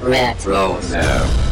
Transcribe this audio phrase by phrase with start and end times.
[0.00, 0.80] Retro.
[0.90, 1.49] No.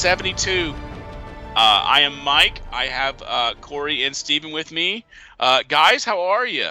[0.00, 0.72] 72.
[0.72, 2.62] Uh, I am Mike.
[2.72, 5.04] I have uh, Corey and Steven with me.
[5.38, 6.70] Uh, guys, how are you?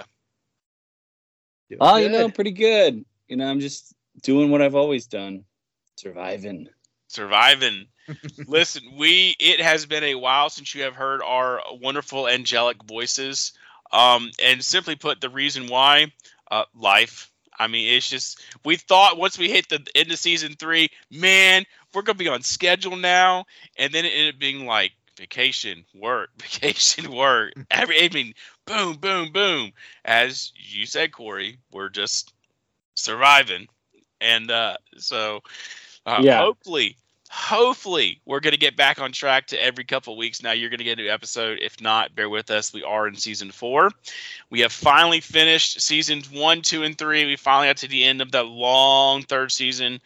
[1.78, 2.02] Oh, good.
[2.02, 3.04] you know, pretty good.
[3.28, 5.44] You know, I'm just doing what I've always done,
[5.94, 6.70] surviving.
[7.06, 7.86] Surviving.
[8.48, 13.52] Listen, we it has been a while since you have heard our wonderful angelic voices.
[13.92, 16.12] Um, and simply put, the reason why
[16.50, 17.30] uh, life.
[17.60, 21.64] I mean, it's just we thought once we hit the end of season three, man,
[21.94, 23.44] we're gonna be on schedule now,
[23.76, 27.52] and then it ended up being like vacation, work, vacation, work.
[27.70, 28.34] Every I mean,
[28.66, 29.72] boom, boom, boom.
[30.04, 32.32] As you said, Corey, we're just
[32.94, 33.68] surviving,
[34.20, 35.40] and uh, so
[36.06, 36.38] uh, Yeah.
[36.38, 36.96] hopefully.
[37.32, 40.42] Hopefully, we're going to get back on track to every couple weeks.
[40.42, 41.60] Now, you're going to get a new episode.
[41.62, 42.72] If not, bear with us.
[42.72, 43.90] We are in season four.
[44.50, 47.24] We have finally finished seasons one, two, and three.
[47.26, 50.00] We finally got to the end of that long third season.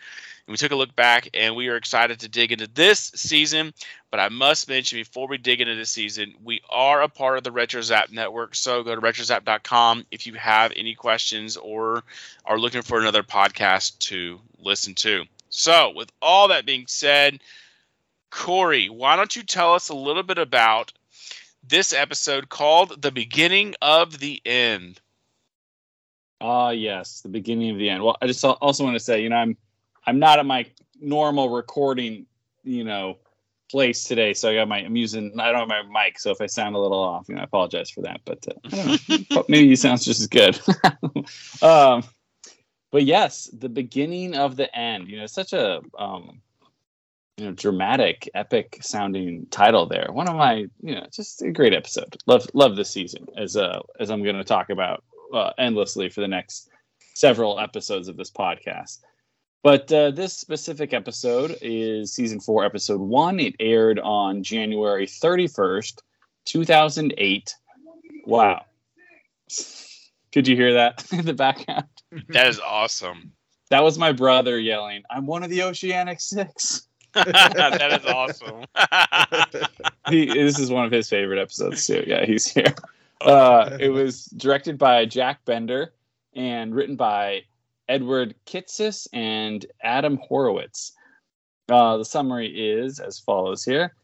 [0.46, 3.72] And we took a look back, and we are excited to dig into this season.
[4.10, 7.44] But I must mention before we dig into this season, we are a part of
[7.44, 8.54] the RetroZap network.
[8.54, 12.04] So go to retrozap.com if you have any questions or
[12.44, 15.24] are looking for another podcast to listen to.
[15.48, 17.40] So, with all that being said,
[18.30, 20.92] Corey, why don't you tell us a little bit about
[21.62, 25.00] this episode called The Beginning of the End?
[26.40, 28.02] Ah, yes, the beginning of the end.
[28.02, 29.56] Well, I just also want to say, you know, I'm
[30.06, 30.66] I'm not at my
[31.00, 32.26] normal recording,
[32.62, 33.18] you know,
[33.70, 36.40] place today, so I got my I'm using I don't have my mic, so if
[36.40, 38.20] I sound a little off, you know, I apologize for that.
[38.24, 40.60] But uh, I don't know, maybe it sounds just as good.
[41.62, 42.02] um,
[42.92, 45.08] but yes, the beginning of the end.
[45.08, 46.40] You know, such a um,
[47.36, 50.08] you know, dramatic, epic sounding title there.
[50.12, 52.16] One of my, you know, just a great episode.
[52.26, 56.20] Love, love this season as uh as I'm going to talk about uh, endlessly for
[56.20, 56.68] the next
[57.14, 59.00] several episodes of this podcast.
[59.64, 63.40] But uh, this specific episode is season four, episode one.
[63.40, 66.02] It aired on January 31st,
[66.44, 67.54] 2008.
[68.26, 68.62] Wow.
[70.34, 71.86] Could you hear that in the background?
[72.28, 73.32] That is awesome.
[73.70, 76.86] That was my brother yelling, I'm one of the Oceanic Six.
[77.14, 78.66] that is awesome.
[80.10, 82.04] he, this is one of his favorite episodes too.
[82.06, 82.74] Yeah, he's here.
[83.22, 85.94] Uh, it was directed by Jack Bender
[86.34, 87.44] and written by
[87.88, 90.92] Edward Kitsis and Adam Horowitz.
[91.68, 93.94] Uh, the summary is as follows here.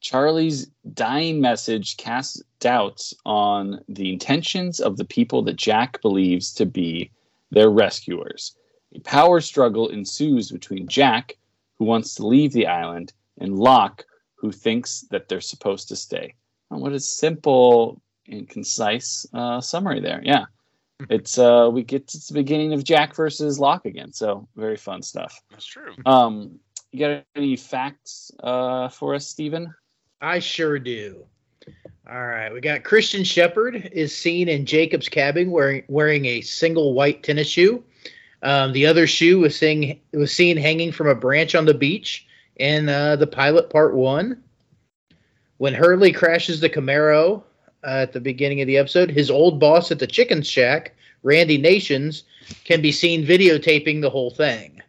[0.00, 6.64] Charlie's dying message casts doubts on the intentions of the people that Jack believes to
[6.66, 7.10] be
[7.50, 8.56] their rescuers.
[8.94, 11.36] A power struggle ensues between Jack,
[11.78, 14.04] who wants to leave the island, and Locke,
[14.36, 16.34] who thinks that they're supposed to stay.
[16.68, 20.22] What a simple and concise uh, summary there.
[20.24, 20.46] Yeah,
[21.10, 24.12] it's uh, we get to the beginning of Jack versus Locke again.
[24.12, 25.40] So very fun stuff.
[25.50, 25.94] That's true.
[26.04, 26.58] Um,
[26.92, 29.74] you got any facts uh, for us, Stephen?
[30.20, 31.24] I sure do.
[32.10, 36.94] All right, we got Christian Shepherd is seen in Jacob's cabin wearing wearing a single
[36.94, 37.84] white tennis shoe.
[38.42, 42.26] Um, the other shoe was seen was seen hanging from a branch on the beach
[42.56, 44.42] in uh, the pilot part one.
[45.58, 47.44] When Hurley crashes the Camaro
[47.84, 52.24] at the beginning of the episode, his old boss at the Chicken Shack, Randy Nations,
[52.64, 54.82] can be seen videotaping the whole thing.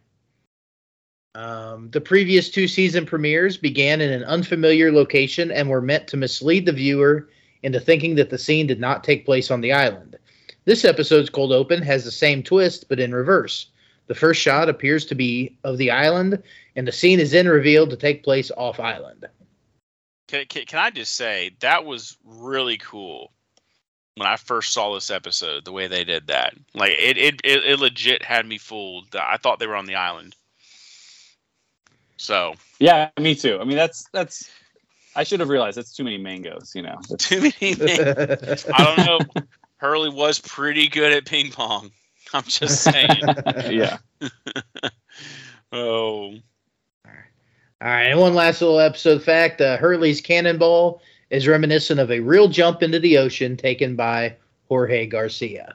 [1.34, 6.18] Um, the previous two season premieres began in an unfamiliar location and were meant to
[6.18, 7.28] mislead the viewer
[7.62, 10.18] into thinking that the scene did not take place on the island.
[10.64, 13.68] This episode's cold open has the same twist, but in reverse.
[14.08, 16.42] The first shot appears to be of the island,
[16.76, 19.26] and the scene is then revealed to take place off island.
[20.28, 23.32] Can, can, can I just say that was really cool
[24.16, 26.54] when I first saw this episode, the way they did that.
[26.74, 29.14] Like it, it, it, it legit had me fooled.
[29.14, 30.36] I thought they were on the island.
[32.16, 33.58] So Yeah, me too.
[33.60, 34.50] I mean, that's that's.
[35.14, 36.72] I should have realized that's too many mangoes.
[36.74, 36.98] You know.
[37.18, 37.74] Too many.
[37.74, 38.66] things.
[38.74, 39.42] I don't know.
[39.76, 41.90] Hurley was pretty good at ping pong.
[42.32, 43.20] I'm just saying.
[43.70, 43.98] yeah.
[45.72, 46.34] oh,
[47.82, 52.20] All right, and one last little episode fact: uh, Hurley's cannonball is reminiscent of a
[52.20, 54.36] real jump into the ocean taken by
[54.68, 55.74] Jorge Garcia.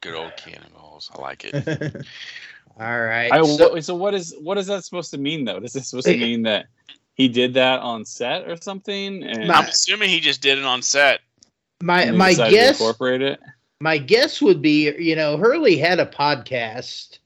[0.00, 1.10] good old cannonballs.
[1.14, 1.66] I like it.
[2.80, 3.32] All right.
[3.32, 5.58] I, so- so, so what is what is that supposed to mean though?
[5.58, 6.66] Is this supposed to mean that
[7.14, 9.24] he did that on set or something.
[9.24, 11.18] And I'm assuming he just did it on set.
[11.82, 13.40] My my guess incorporate it.
[13.80, 17.18] my guess would be you know Hurley had a podcast.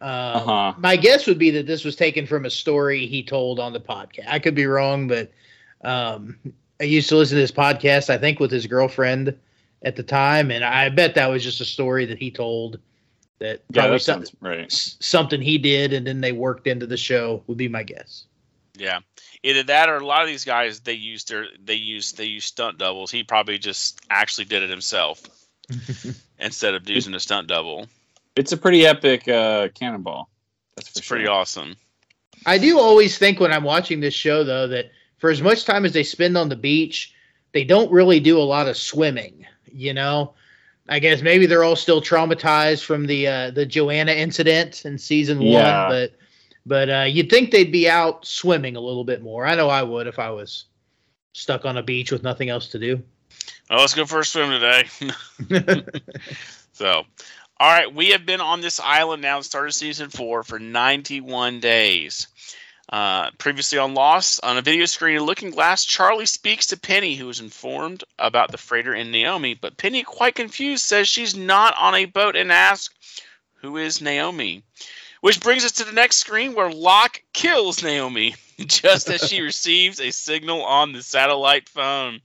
[0.00, 0.74] Um, Uh-huh.
[0.78, 3.80] My guess would be that this was taken from a story he told on the
[3.80, 4.26] podcast.
[4.28, 5.30] I could be wrong, but
[5.82, 6.36] um,
[6.80, 8.08] I used to listen to this podcast.
[8.10, 9.36] I think with his girlfriend
[9.82, 12.78] at the time, and I bet that was just a story that he told.
[13.40, 14.66] That Yeah, probably that some- right.
[14.70, 17.42] s- something he did, and then they worked into the show.
[17.46, 18.24] Would be my guess.
[18.76, 19.00] Yeah,
[19.42, 22.44] either that or a lot of these guys they use their they use they use
[22.44, 23.10] stunt doubles.
[23.10, 25.22] He probably just actually did it himself
[26.38, 27.86] instead of using a stunt double.
[28.36, 30.30] It's a pretty epic uh, cannonball.
[30.76, 31.16] That's for It's sure.
[31.16, 31.76] pretty awesome.
[32.46, 35.84] I do always think when I'm watching this show, though, that for as much time
[35.84, 37.14] as they spend on the beach,
[37.52, 39.44] they don't really do a lot of swimming.
[39.70, 40.34] You know,
[40.88, 45.40] I guess maybe they're all still traumatized from the uh, the Joanna incident in season
[45.42, 45.82] Yeah.
[45.82, 46.12] one, but
[46.66, 49.44] but uh, you'd think they'd be out swimming a little bit more.
[49.46, 50.64] I know I would if I was
[51.34, 53.02] stuck on a beach with nothing else to do.
[53.68, 54.88] Well, let's go for a swim today.
[56.72, 57.04] so,
[57.60, 62.26] all right, we have been on this island now, started season four for 91 days.
[62.88, 67.16] Uh, previously on Lost, on a video screen in Looking Glass, Charlie speaks to Penny,
[67.16, 69.52] who is informed about the freighter and Naomi.
[69.52, 72.94] But Penny, quite confused, says she's not on a boat and asks,
[73.56, 74.62] Who is Naomi?
[75.20, 80.00] Which brings us to the next screen where Locke kills Naomi just as she receives
[80.00, 82.22] a signal on the satellite phone.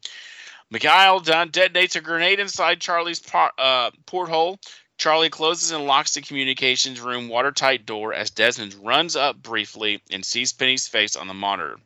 [0.72, 4.60] Mikhail detonates a grenade inside Charlie's uh, porthole.
[4.98, 10.26] Charlie closes and locks the communications room watertight door as Desmond runs up briefly and
[10.26, 11.78] sees Penny's face on the monitor.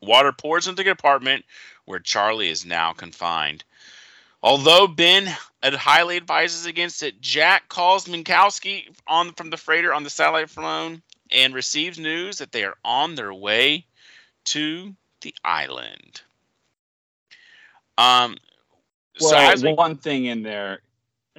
[0.00, 1.44] Water pours into the apartment
[1.84, 3.64] where Charlie is now confined.
[4.42, 5.26] Although Ben
[5.62, 11.02] highly advises against it, Jack calls Minkowski on from the freighter on the satellite phone
[11.30, 13.84] and receives news that they are on their way
[14.44, 16.22] to the island.
[17.98, 18.38] Um,
[19.18, 20.80] so Well, we, one thing in there,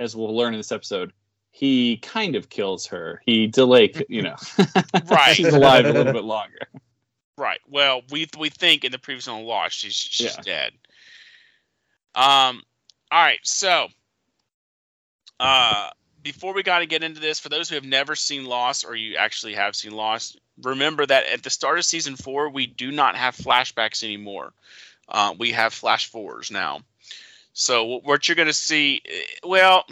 [0.02, 1.14] as we'll learn in this episode,
[1.52, 3.22] he kind of kills her.
[3.26, 4.36] He delay, you know,
[5.06, 5.36] Right.
[5.36, 6.60] She's alive a little bit longer.
[7.38, 7.60] Right.
[7.70, 10.42] Well, we we think in the previous one lost, she's she's Yeah.
[10.44, 10.74] dead.
[12.16, 12.62] Um.
[13.12, 13.40] All right.
[13.44, 13.88] So,
[15.40, 15.90] uh,
[16.24, 18.96] before we got to get into this, for those who have never seen Lost or
[18.96, 22.92] you actually have seen Lost, remember that at the start of season four, we do
[22.92, 24.54] not have flashbacks anymore.
[25.10, 26.82] Uh, we have flash forwards now.
[27.54, 29.86] So what you're going to see, eh, well,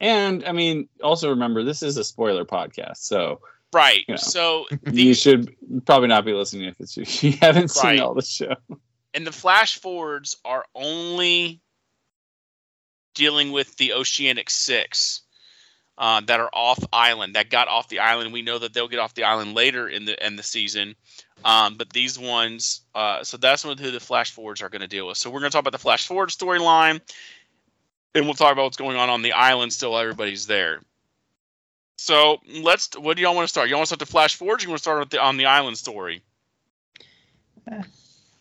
[0.00, 3.40] And I mean, also remember this is a spoiler podcast, so
[3.72, 4.04] right.
[4.08, 4.16] Yeah.
[4.16, 5.54] So you should
[5.86, 8.00] probably not be listening if it's if you haven't seen Right.
[8.00, 8.54] all the show.
[9.14, 11.60] and the flash forwards are only
[13.14, 15.22] dealing with the Oceanic Six
[15.96, 18.32] uh, that are off island that got off the island.
[18.32, 20.96] We know that they'll get off the island later in the in the season,
[21.44, 25.06] um, but these ones, uh, so that's who the flash forwards are going to deal
[25.06, 25.18] with.
[25.18, 27.00] So we're going to talk about the flash forward storyline,
[28.14, 30.80] and we'll talk about what's going on on the island still everybody's there.
[31.96, 32.98] So let's.
[32.98, 33.68] What do y'all want to start?
[33.68, 34.64] Y'all want to start the flash forwards?
[34.64, 36.22] Or you want to start with the, on the island story?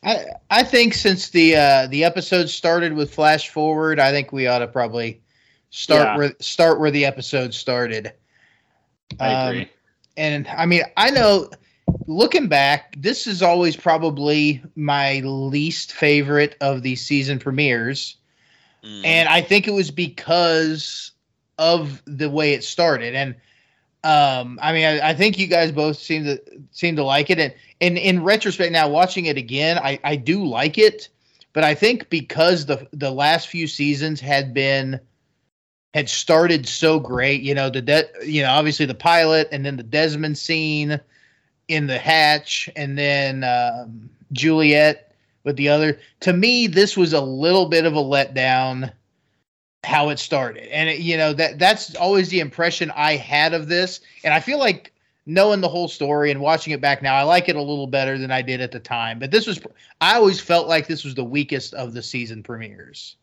[0.04, 4.48] I I think since the uh, the episode started with flash forward, I think we
[4.48, 5.22] ought to probably
[5.74, 6.18] start Yeah.
[6.18, 8.14] where start where the episode started.
[9.20, 9.70] I Um, agree.
[10.18, 11.50] and I mean, I know
[12.08, 18.18] looking back, this is always probably my least favorite of the season premieres.
[18.84, 19.06] Mm.
[19.06, 21.12] And I think it was because
[21.58, 23.16] of the way it started.
[23.16, 23.36] And
[24.04, 26.40] um, I mean, I, I think you guys both seem to
[26.72, 27.40] seem to like it.
[27.40, 31.10] And, and in retrospect, now watching it again, I, I do like it.
[31.54, 35.00] But I think because the the last few seasons had been
[35.94, 39.78] had started so great, you know, the de- you know, obviously the pilot and then
[39.78, 41.00] the Desmond scene
[41.68, 46.00] in the hatch and then um, Juliet with the other.
[46.22, 48.92] To me, this was a little bit of a letdown
[49.84, 50.72] how it started.
[50.74, 54.00] And it, you know, that that's always the impression I had of this.
[54.24, 54.94] And I feel like
[55.26, 58.18] knowing the whole story and watching it back now, I like it a little better
[58.18, 59.20] than I did at the time.
[59.20, 59.60] But this was
[60.02, 63.16] I always felt like this was the weakest of the season premieres.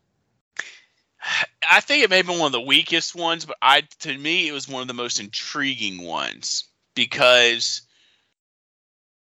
[1.69, 4.47] I think it may have been one of the weakest ones, but I to me
[4.47, 7.81] it was one of the most intriguing ones because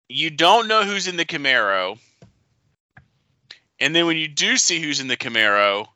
[0.08, 1.98] you don't know who's in the Camaro.
[3.80, 5.88] And then when you do see who's in the Camaro,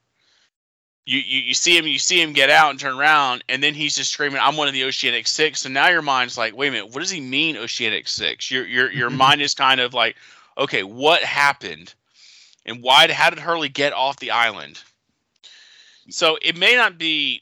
[1.05, 3.73] you, you, you see him you see him get out and turn around and then
[3.73, 5.61] he's just screaming, I'm one of the Oceanic Six.
[5.61, 8.49] So now your mind's like, wait a minute, what does he mean Oceanic Six?
[8.49, 9.17] Your your your mm-hmm.
[9.17, 10.15] mind is kind of like,
[10.57, 11.93] okay, what happened?
[12.65, 14.81] And why how did Hurley get off the island?
[16.09, 17.41] So it may not be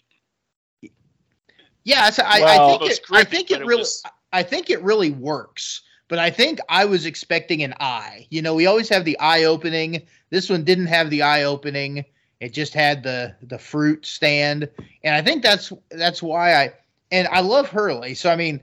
[1.84, 4.70] Yeah, so I, Well- I think it, I think it it really was- I think
[4.70, 8.26] it really works but I think I was expecting an eye.
[8.32, 10.02] You know, we always have the eye opening.
[10.32, 12.04] This one didn't have the eye opening.
[12.42, 14.68] It just had the the fruit stand,
[15.04, 16.74] and I think that's that's why I
[17.12, 18.16] and I love Hurley.
[18.16, 18.60] So I mean,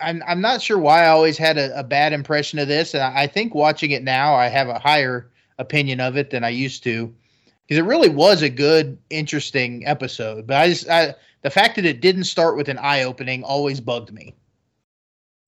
[0.00, 3.02] I'm I'm not sure why I always had a, a bad impression of this, and
[3.02, 6.48] I, I think watching it now, I have a higher opinion of it than I
[6.50, 7.14] used to,
[7.70, 10.44] because it really was a good, interesting episode.
[10.44, 13.80] But I just I, the fact that it didn't start with an eye opening always
[13.80, 14.34] bugged me.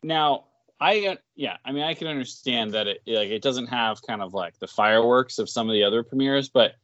[0.05, 0.45] Now,
[0.81, 4.23] I uh, yeah, I mean, I can understand that it like it doesn't have kind
[4.23, 6.76] of like the fireworks of some of the other premieres, but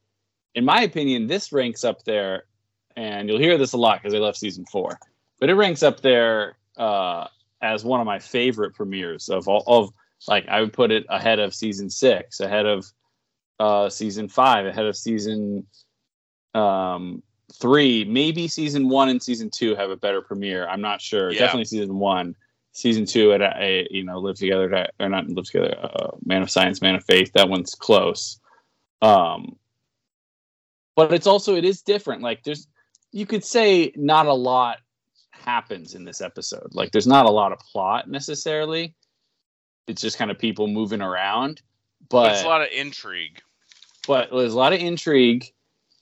[0.56, 2.46] in my opinion, this ranks up there,
[2.96, 4.98] and you'll hear this a lot because I left season four,
[5.38, 7.28] but it ranks up there uh,
[7.62, 9.90] as one of my favorite premieres of all of
[10.26, 12.90] like I would put it ahead of season six, ahead of
[13.58, 15.66] uh, season five, ahead of season
[16.54, 17.22] um,
[17.60, 20.68] three, maybe season one and season two have a better premiere.
[20.68, 21.32] I'm not sure.
[21.32, 21.40] Yeah.
[21.40, 22.36] Definitely season one.
[22.72, 25.76] Season two, at a, you know, live together to, or not live together.
[25.82, 27.32] Uh, Man of Science, Man of Faith.
[27.34, 28.38] That one's close.
[29.02, 29.56] Um,
[30.94, 32.22] but it's also it is different.
[32.22, 32.68] Like there's,
[33.10, 34.78] you could say not a lot
[35.30, 36.68] happens in this episode.
[36.72, 38.94] Like there's not a lot of plot necessarily.
[39.86, 41.62] It's just kind of people moving around.
[42.10, 43.40] But But it's a lot of intrigue.
[44.08, 45.52] But there's a lot of intrigue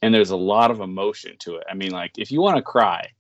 [0.01, 1.65] and there's a lot of emotion to it.
[1.69, 3.11] I mean, like if you want to cry,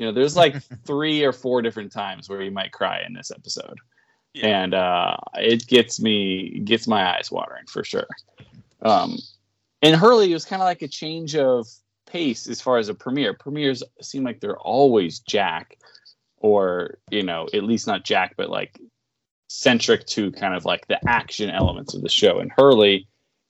[0.00, 3.30] you know, there's like three or four different times where you might cry in this
[3.30, 3.78] episode.
[4.34, 4.48] Yeah.
[4.48, 8.08] And uh, it gets me gets my eyes watering for sure.
[8.82, 9.16] Um,
[9.80, 11.68] and Hurley was kind of like a change of
[12.06, 13.32] pace as far as a premiere.
[13.32, 15.78] Premieres seem like they're always Jack,
[16.38, 18.78] or you know, at least not Jack, but like
[19.48, 22.40] centric to kind of like the action elements of the show.
[22.40, 23.06] And Hurley,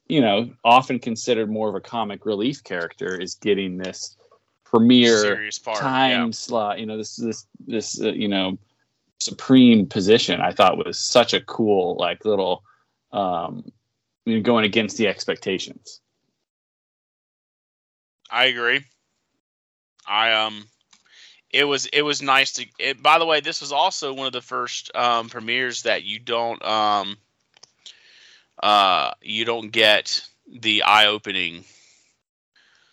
[0.08, 4.16] you know, often considered more of a comic relief character, is getting this
[4.64, 5.80] premiere Serious part.
[5.80, 6.78] time slot.
[6.78, 8.58] You know, this this this uh, you know
[9.18, 10.40] supreme position.
[10.40, 12.62] I thought was such a cool like little
[13.12, 13.70] um,
[14.24, 16.00] you know, going against the expectations.
[18.30, 18.84] I agree.
[20.06, 20.66] I um
[21.50, 24.32] it was it was nice to it, by the way, this was also one of
[24.32, 27.16] the first um premieres that you don't um
[28.62, 30.22] uh you don't get
[30.60, 31.64] the eye opening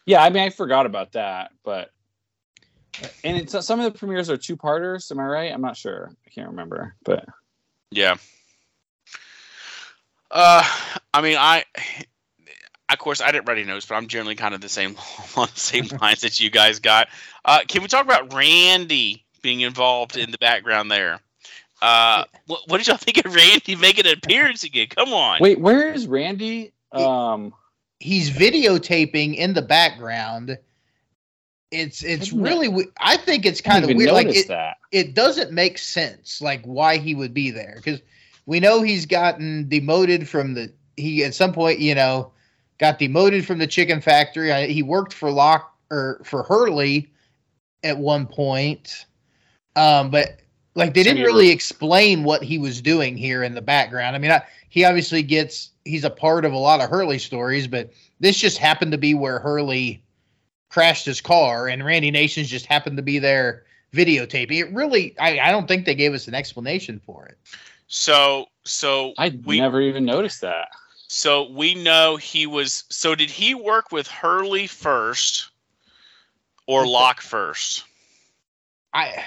[0.05, 1.91] Yeah, I mean, I forgot about that, but
[3.23, 5.09] and it's some of the premieres are two parters.
[5.11, 5.51] Am I right?
[5.51, 6.11] I'm not sure.
[6.25, 7.25] I can't remember, but
[7.91, 8.15] Yeah.
[10.29, 10.63] Uh,
[11.13, 11.63] I mean, I,
[12.89, 14.97] of course, I didn't write any notes, but I'm generally kind of the same
[15.37, 17.07] on the same lines that you guys got.
[17.45, 21.19] Uh, can we talk about Randy being involved in the background there?
[21.83, 24.87] Uh, what, what did y'all think of Randy making an appearance again?
[24.87, 25.39] Come on.
[25.41, 26.71] wait, where is Randy?
[26.93, 27.53] Um,
[27.99, 30.57] He's videotaping in the background.
[31.71, 34.11] It's it's didn't- really we- I think it's kind of weird.
[34.11, 34.77] Like it, that.
[34.91, 37.99] it doesn't make sense like why he would be there because
[38.45, 42.31] we know he's gotten demoted from the he at some point you know
[42.77, 47.11] got demoted from the chicken factory I, he worked for Locke or for Hurley
[47.81, 49.05] at one point
[49.75, 50.41] um but
[50.75, 54.31] like they didn't really explain what he was doing here in the background i mean
[54.31, 58.37] I, he obviously gets he's a part of a lot of Hurley stories but this
[58.37, 60.01] just happened to be where Hurley
[60.69, 63.63] crashed his car and Randy Nations just happened to be there
[63.93, 64.59] videotaping.
[64.59, 67.37] It really, I, I don't think they gave us an explanation for it.
[67.87, 70.69] So, so I we never even noticed that.
[71.07, 72.85] so we know he was.
[72.89, 75.51] So did he work with Hurley first,
[76.65, 77.83] or Locke first?
[78.93, 79.23] I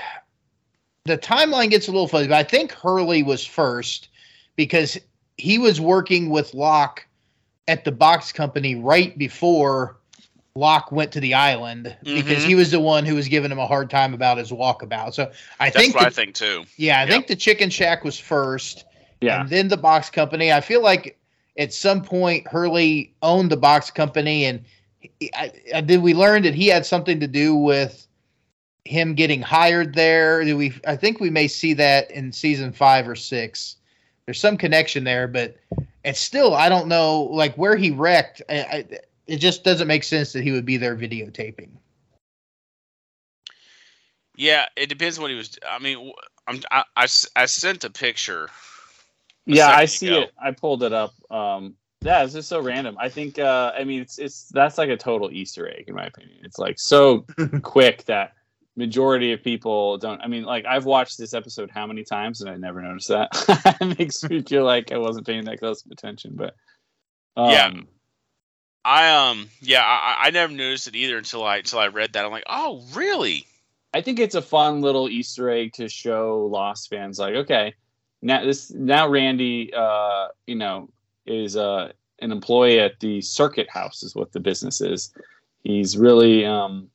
[1.07, 4.09] the timeline gets a little fuzzy, but I think Hurley was first
[4.57, 4.99] because
[5.39, 7.07] he was working with Locke
[7.69, 9.97] at the box company right before
[10.55, 12.47] Locke went to the island because Mhm.
[12.47, 15.13] he was the one who was giving him a hard time about his walkabout.
[15.15, 16.65] So I That's think what the- I think too.
[16.77, 17.09] yeah, I Yep.
[17.11, 18.85] think the Chicken Shack was first.
[19.21, 20.53] Yeah, and then the box company.
[20.53, 21.19] I feel like
[21.59, 24.65] at some point Hurley owned the box company, and
[25.21, 28.06] he- I, I, did we learn that he had something to do with
[28.87, 30.45] him getting hired there?
[30.45, 30.73] Do we?
[30.87, 33.77] I think we may see that in season five or six.
[34.25, 35.57] There's some connection there, but
[36.05, 38.43] it's still I don't know like where he wrecked.
[38.49, 38.85] I, I,
[39.27, 41.71] it just doesn't make sense that he would be there videotaping.
[44.37, 45.59] Yeah, it depends what he was.
[45.69, 46.13] I mean, w-
[46.47, 48.51] I'm, I, I s- I sent a picture.
[49.47, 50.23] yeah, I see ago.
[50.23, 50.33] it.
[50.39, 51.15] I pulled it up.
[51.31, 52.97] Um, yeah, it's just so random.
[53.01, 53.39] I think.
[53.39, 56.39] Uh, I mean, it's it's that's like a total Easter egg in my opinion.
[56.45, 57.25] It's like so
[57.63, 58.35] quick that
[58.77, 60.21] majority of people don't.
[60.21, 63.29] I mean, like I've watched this episode how many times and I never noticed that.
[63.81, 66.33] it makes me feel like I wasn't paying that close of attention.
[66.35, 66.55] But
[67.37, 67.73] um, Yeah.
[68.85, 72.25] I um yeah I, I never noticed it either until I until I read that.
[72.25, 73.47] I'm like, oh really?
[73.95, 77.75] I think it's a fun little Easter egg to show Lost fans, like, okay,
[78.21, 80.91] now this now Randy, uh, you know,
[81.25, 85.13] is uh, an employee at the Circuit House, is what the business is.
[85.63, 86.91] He's really um,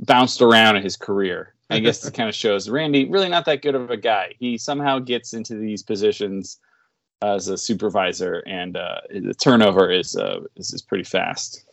[0.00, 1.54] bounced around in his career.
[1.68, 4.34] I guess it kind of shows Randy really not that good of a guy.
[4.38, 6.58] He somehow gets into these positions
[7.22, 11.64] as a supervisor, and uh, the turnover is, uh, is is pretty fast.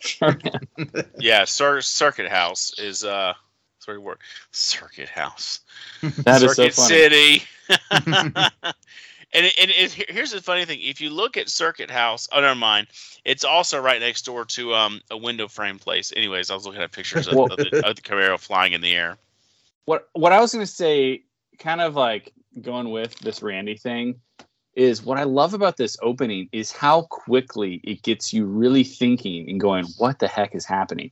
[1.19, 3.33] yeah, Cir- Circuit House is uh,
[3.79, 4.17] sorry word
[4.51, 5.61] Circuit House.
[6.01, 7.39] That is Circuit so funny.
[7.39, 7.43] City.
[9.33, 12.87] and it, here's the funny thing: if you look at Circuit House, oh never mind,
[13.25, 16.13] it's also right next door to um, a window frame place.
[16.15, 18.81] Anyways, I was looking at pictures of, Well- of, the, of the Camaro flying in
[18.81, 19.17] the air.
[19.85, 21.23] what what I was gonna say,
[21.59, 22.31] kind of like
[22.61, 24.15] going with this Randy thing,
[24.75, 29.49] is what I love about this opening is how quickly it gets you really thinking
[29.49, 31.11] and going, what the heck is happening?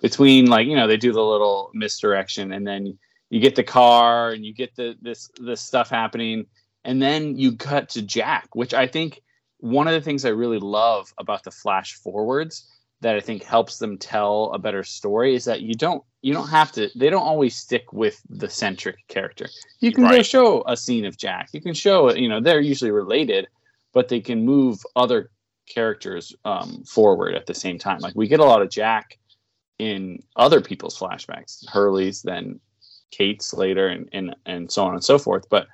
[0.00, 2.98] Between like you know they do the little misdirection and then
[3.28, 6.46] you get the car and you get the this this stuff happening
[6.84, 9.22] and then you cut to Jack, which I think
[9.58, 12.66] one of the things I really love about the flash forwards
[13.02, 16.48] that I think helps them tell a better story is that you don't you don't
[16.48, 19.46] have to they don't always stick with the centric character.
[19.80, 21.48] You can go show a scene of Jack.
[21.52, 23.48] You can show you know they're usually related,
[23.92, 25.30] but they can move other
[25.66, 28.00] characters um, forward at the same time.
[28.00, 29.18] Like we get a lot of Jack
[29.78, 32.60] in other people's flashbacks, Hurley's, then
[33.10, 35.48] Kate's later, and and and so on and so forth.
[35.48, 35.68] But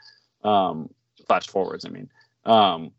[0.44, 0.90] um,
[1.26, 2.10] flash forwards, I mean.
[2.44, 2.92] Um,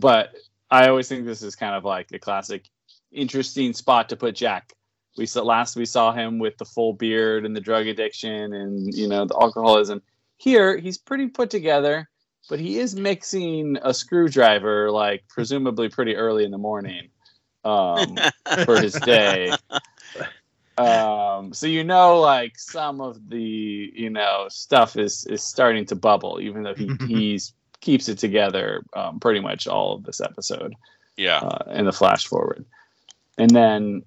[0.00, 0.34] but
[0.70, 2.68] I always think this is kind of like a classic,
[3.12, 4.72] interesting spot to put Jack.
[5.16, 8.94] We saw last we saw him with the full beard and the drug addiction and
[8.94, 10.02] you know the alcoholism.
[10.36, 12.08] Here he's pretty put together,
[12.48, 17.08] but he is mixing a screwdriver like presumably pretty early in the morning
[17.64, 18.16] um,
[18.64, 19.52] for his day.
[20.78, 25.96] Um, so you know, like some of the you know stuff is is starting to
[25.96, 30.74] bubble, even though he he's keeps it together um, pretty much all of this episode
[31.16, 32.64] Yeah, uh, in the flash forward,
[33.36, 34.02] and then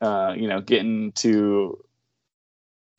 [0.00, 1.84] uh, you know getting to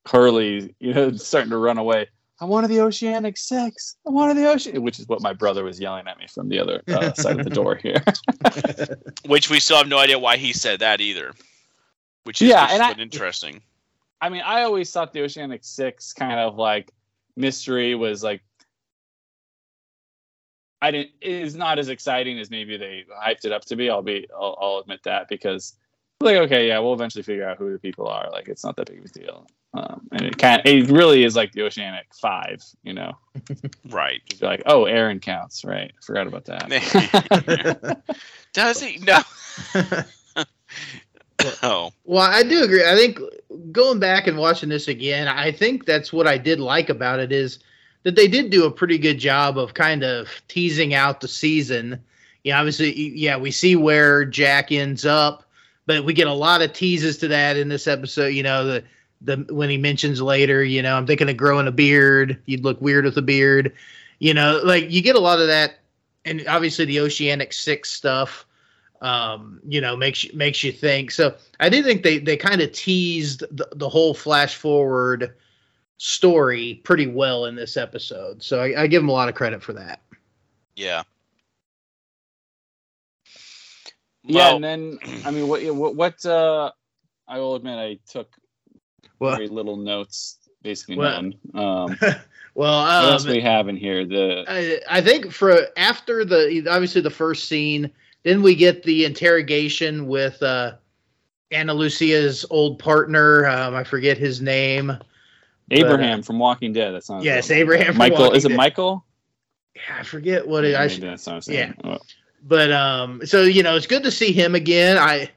[0.05, 2.07] Hurley, you know, starting to run away.
[2.41, 3.95] I wanted the Oceanic Six.
[4.05, 6.59] I wanted the ocean, which is what my brother was yelling at me from the
[6.59, 8.03] other uh, side of the door here.
[9.25, 11.31] which we still have no idea why he said that either.
[12.25, 13.61] Which is, Yeah, which and I- interesting.
[14.21, 16.91] I mean, I always thought the Oceanic Six kind of like
[17.35, 18.41] mystery was like
[20.81, 23.89] I didn't it is not as exciting as maybe they hyped it up to be.
[23.89, 25.73] I'll be I'll, I'll admit that because
[26.21, 28.29] like okay, yeah, we'll eventually figure out who the people are.
[28.31, 29.47] Like it's not that big of a deal.
[29.73, 33.13] Um, and it kind it really is like the Oceanic Five, you know.
[33.89, 34.21] Right.
[34.39, 35.93] You're like, oh, Aaron counts, right?
[36.03, 38.01] Forgot about that.
[38.53, 38.97] Does he?
[38.97, 39.19] No.
[41.63, 42.86] oh, Well, I do agree.
[42.86, 43.19] I think
[43.71, 47.31] going back and watching this again, I think that's what I did like about it
[47.31, 47.60] is
[48.03, 52.01] that they did do a pretty good job of kind of teasing out the season.
[52.43, 55.43] Yeah, obviously, yeah, we see where Jack ends up,
[55.86, 58.27] but we get a lot of teases to that in this episode.
[58.27, 58.84] You know, the
[59.21, 62.39] the when he mentions later, you know, I'm thinking of growing a beard.
[62.45, 63.73] You'd look weird with a beard.
[64.19, 65.79] You know, like you get a lot of that,
[66.23, 68.45] and obviously the Oceanic Six stuff
[69.01, 71.12] um, you know, makes you makes you think.
[71.12, 75.36] So I do think they they kind of teased the, the whole flash forward
[75.97, 78.41] story pretty well in this episode.
[78.43, 80.01] So I, I give them a lot of credit for that.
[80.75, 81.03] yeah.
[84.23, 86.71] yeah, and then I mean, what what, what uh,
[87.27, 88.34] I will admit, I took
[89.19, 91.36] Well, very little notes, basically Well- none.
[91.53, 91.97] Um,
[92.55, 94.05] well, what else um, we have in here?
[94.05, 97.91] The I, I think for after the obviously the first scene,
[98.25, 100.73] then we get the interrogation with uh,
[101.51, 103.47] Ana Lucia's old partner.
[103.47, 104.97] Um, I forget his name.
[105.71, 106.91] Abraham from Walking Dead.
[106.91, 107.23] That's not.
[107.23, 107.49] Yes.
[107.49, 108.33] Abraham from Michael.
[108.33, 108.57] Is it Dead.
[108.57, 109.05] Michael?
[109.75, 110.75] Yeah, I forget what it.
[110.75, 111.75] I, Maybe that's I'm saying.
[111.85, 111.99] Oh,
[112.45, 115.29] but um so you know it's good to see him again i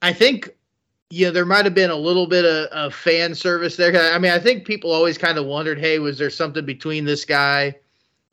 [0.00, 0.50] i think
[1.10, 4.18] you know there might have been a little bit of, of fan service there i
[4.18, 7.74] mean i think people always kind of wondered hey was there something between this guy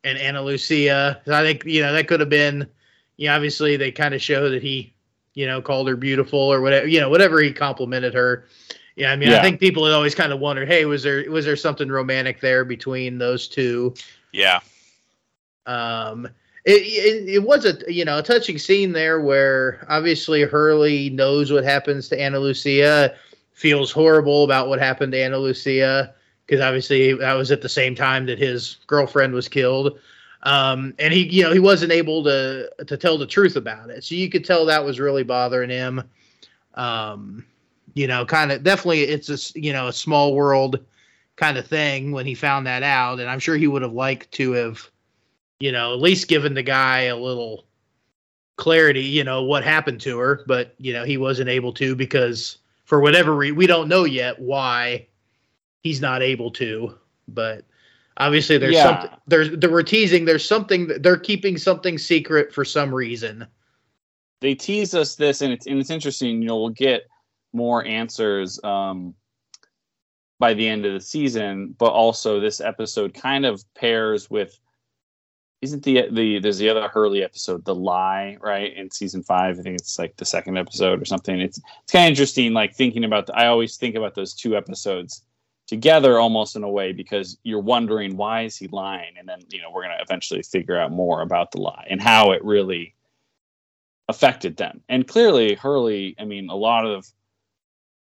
[0.04, 2.66] and ana lucia i think you know that could have been
[3.16, 4.92] you know obviously they kind of show that he
[5.34, 8.46] you know called her beautiful or whatever you know whatever he complimented her
[8.96, 11.44] yeah i mean i think people had always kind of wondered hey was there was
[11.44, 13.94] there something romantic there between those two
[14.32, 14.60] yeah.
[15.66, 16.28] um,
[16.64, 21.52] it, it it was a you know a touching scene there where obviously Hurley knows
[21.52, 23.14] what happens to Ana Lucia,
[23.52, 26.14] feels horrible about what happened to Ana Lucia
[26.46, 29.98] because obviously that was at the same time that his girlfriend was killed.
[30.44, 34.04] Um, and he you know he wasn't able to to tell the truth about it,
[34.04, 36.02] so you could tell that was really bothering him.
[36.74, 37.46] Um,
[37.94, 40.84] you know, kind of definitely it's a you know a small world
[41.36, 44.30] kind of thing when he found that out, and I'm sure he would have liked
[44.32, 44.88] to have,
[45.60, 47.64] you know, at least given the guy a little
[48.56, 52.58] clarity, you know, what happened to her, but you know, he wasn't able to because
[52.84, 55.06] for whatever reason, we don't know yet why
[55.82, 56.96] he's not able to,
[57.28, 57.64] but
[58.18, 58.84] obviously there's Yeah.
[58.84, 63.46] something there's they were teasing there's something they're keeping something secret for some reason.
[64.40, 66.42] they tease us this, and it's and it's interesting.
[66.42, 67.08] You know, we'll get
[67.54, 69.14] more answers um,
[70.38, 74.58] by the end of the season, but also this episode kind of pairs with.
[75.62, 78.76] Isn't the the there's the other Hurley episode, the lie, right?
[78.76, 81.40] In season five, I think it's like the second episode or something.
[81.40, 83.26] It's it's kind of interesting, like thinking about.
[83.28, 85.22] The, I always think about those two episodes
[85.66, 89.60] together, almost in a way, because you're wondering why is he lying, and then you
[89.60, 92.94] know we're gonna eventually figure out more about the lie and how it really
[94.08, 94.82] affected them.
[94.88, 97.06] And clearly, Hurley, I mean, a lot of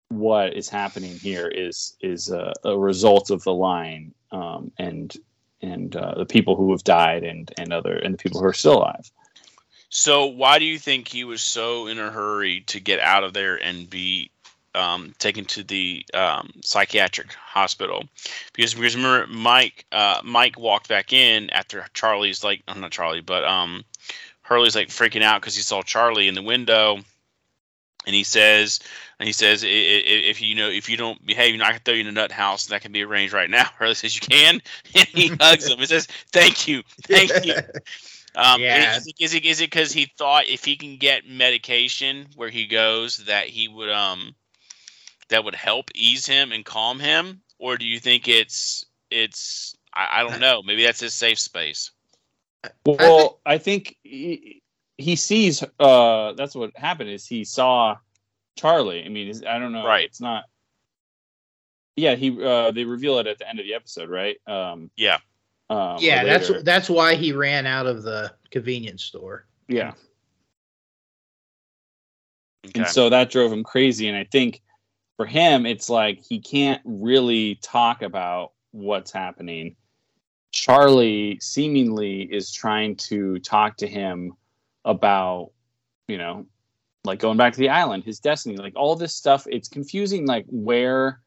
[0.10, 5.16] what is happening here is is a, a result of the line um, and
[5.62, 8.54] and uh, the people who have died and and other and the people who are
[8.54, 9.12] still alive.
[9.90, 13.34] So why do you think he was so in a hurry to get out of
[13.34, 14.32] there and be
[14.76, 18.04] um, taken to the um, psychiatric hospital?
[18.54, 23.22] Because because remember Mike uh, Mike walked back in after Charlie's like I'm not Charlie
[23.22, 23.84] but um
[24.42, 26.98] Hurley's like freaking out because he saw Charlie in the window,
[28.06, 28.80] and he says
[29.20, 31.66] and he says "I- I- I- if you know if you don't behave, you know,
[31.66, 32.68] I can throw you in a nut house.
[32.68, 33.66] That can be arranged right now.
[33.80, 34.62] Hurley says you can,
[34.96, 35.80] and he hugs him.
[35.80, 37.54] He says thank you, thank you.
[38.36, 38.98] Um, Yeah.
[38.98, 42.50] Is, it- is it is it because he thought if he can get medication where
[42.50, 44.36] he goes that he would um
[45.30, 50.22] that would help ease him and calm him, or do you think it's it's I,
[50.22, 51.92] I don't know maybe that's his safe space.
[52.86, 54.64] Well, I think he,
[54.98, 55.64] he sees.
[55.80, 57.12] Uh, that's what happened.
[57.12, 57.98] Is he saw
[58.58, 59.06] Charlie?
[59.06, 59.86] I mean, I don't know.
[59.86, 60.06] Right.
[60.06, 60.46] It's not.
[61.96, 62.44] Yeah, he.
[62.44, 64.38] Uh, they reveal it at the end of the episode, right?
[64.48, 65.20] Um, Yeah.
[65.70, 69.46] Um, yeah, that's that's why he ran out of the convenience store.
[69.68, 69.94] yeah.
[72.68, 72.80] Okay.
[72.80, 74.08] And so that drove him crazy.
[74.08, 74.62] And I think
[75.18, 79.76] for him, it's like he can't really talk about what's happening.
[80.52, 84.34] Charlie seemingly is trying to talk to him
[84.84, 85.52] about,
[86.08, 86.46] you know,
[87.04, 89.48] like going back to the island, his destiny, like all this stuff.
[89.50, 91.22] It's confusing, like where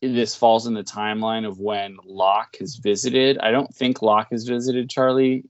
[0.00, 3.38] this falls in the timeline of when Locke has visited.
[3.38, 5.44] I don't think Locke has visited Charlie.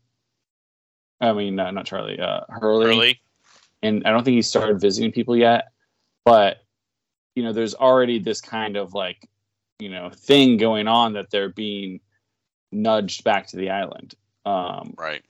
[1.21, 3.21] I mean, uh, not Charlie, uh, Hurley Hurley.
[3.83, 5.69] and I don't think he started visiting people yet.
[6.25, 6.64] But
[7.35, 9.29] you know, there's already this kind of like
[9.79, 12.01] you know thing going on that they're being
[12.73, 14.15] nudged back to the island.
[14.45, 15.25] Um, Right.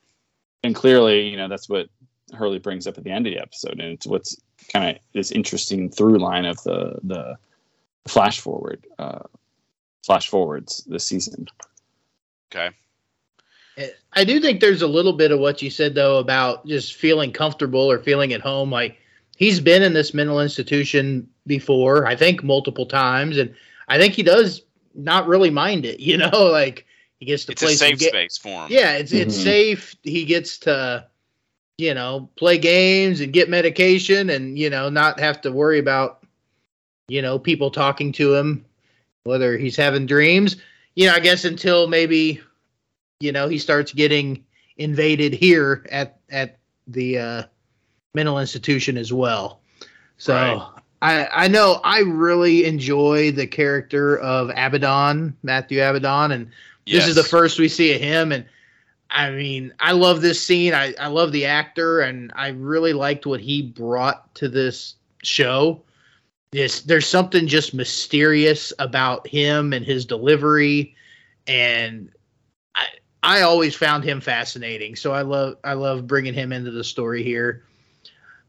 [0.63, 1.89] and clearly, you know, that's what
[2.33, 4.37] Hurley brings up at the end of the episode, and it's what's
[4.73, 7.37] kind of this interesting through line of the the
[8.07, 9.21] flash forward, uh,
[10.05, 11.47] flash forwards this season.
[12.53, 12.71] Okay.
[14.13, 17.33] I do think there's a little bit of what you said though about just feeling
[17.33, 18.71] comfortable or feeling at home.
[18.71, 18.99] Like
[19.37, 23.55] he's been in this mental institution before, I think multiple times, and
[23.89, 24.63] I think he does
[24.95, 26.01] not really mind it.
[26.01, 26.87] You know, like
[27.19, 28.71] he gets to It's a play some safe ga- space for him.
[28.73, 29.43] Yeah, it's it's Mhm.
[29.43, 29.97] safe.
[30.03, 31.07] He gets to,
[31.79, 36.25] you know, play games and get medication, and you know, not have to worry about,
[37.09, 38.65] you know, people talking to him,
[39.25, 40.57] whether he's having dreams.
[40.95, 42.41] You know, I guess until maybe,
[43.21, 44.45] you know, he starts getting
[44.77, 47.43] invaded here at at the uh,
[48.15, 49.61] mental institution as well.
[50.19, 50.35] So.
[50.35, 50.71] Right.
[51.03, 56.51] I, I know I really enjoy the character of Abaddon, Matthew Abaddon, and
[56.87, 58.45] this is the first we see of him and
[59.11, 63.27] i mean i love this scene I, I love the actor and i really liked
[63.27, 65.83] what he brought to this show
[66.53, 70.95] this there's something just mysterious about him and his delivery
[71.47, 72.11] and
[72.75, 72.87] i
[73.23, 77.23] i always found him fascinating so i love i love bringing him into the story
[77.23, 77.65] here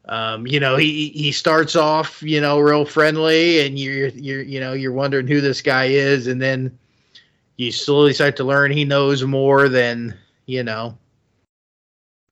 [0.07, 4.59] um, you know, he he starts off, you know, real friendly, and you're you're you
[4.59, 6.77] know you're wondering who this guy is, and then
[7.57, 10.97] you slowly start to learn he knows more than you know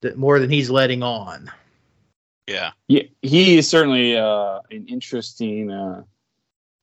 [0.01, 1.49] that more than he's letting on
[2.47, 2.71] Yeah.
[2.88, 6.03] Yeah, he is certainly uh, an interesting uh,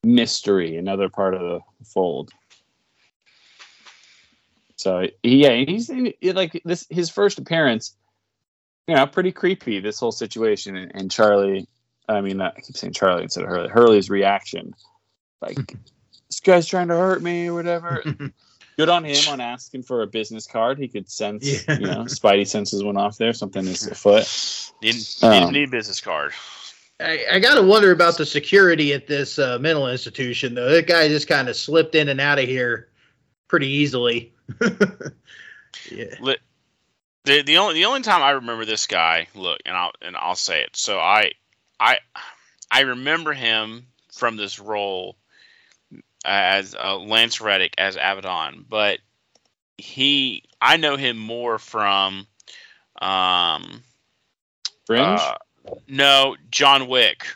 [0.02, 2.30] mystery, another part of the fold.
[4.76, 5.90] So yeah, he's
[6.22, 6.86] like this.
[6.88, 7.94] His first appearance,
[8.86, 9.80] you know, pretty creepy.
[9.80, 11.68] This whole situation, and, and Charlie.
[12.08, 13.68] I mean, I keep saying Charlie instead of Hurley.
[13.68, 14.74] Hurley's reaction,
[15.40, 15.56] like
[16.28, 18.02] this guy's trying to hurt me or whatever.
[18.76, 20.78] Good on him on asking for a business card.
[20.78, 21.78] He could sense, Yeah.
[21.78, 23.34] you know, Spidey senses went off there.
[23.34, 24.24] Something is afoot.
[24.80, 26.32] Didn't, Um, didn't need a business card.
[26.98, 30.70] I, I got to wonder about the security at this uh, mental institution, though.
[30.70, 32.88] That guy just kind of slipped in and out of here
[33.48, 34.32] pretty easily.
[35.90, 36.14] yeah.
[37.24, 40.36] The the only the only time I remember this guy, look, and I'll and I'll
[40.36, 40.74] say it.
[40.76, 41.32] So I
[41.78, 41.98] I
[42.70, 45.16] I remember him from this role
[46.24, 49.00] as uh, Lance Reddick as Abaddon, but
[49.76, 52.26] he I know him more from
[53.00, 53.82] um
[54.86, 55.20] Fringe.
[55.20, 55.34] uh,
[55.88, 57.26] no John Wick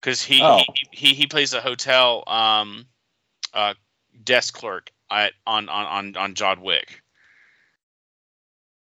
[0.00, 0.58] because he, Oh.
[0.74, 2.86] he he he plays a hotel um
[3.54, 3.74] uh
[4.24, 7.02] desk clerk at on on on on John Wick.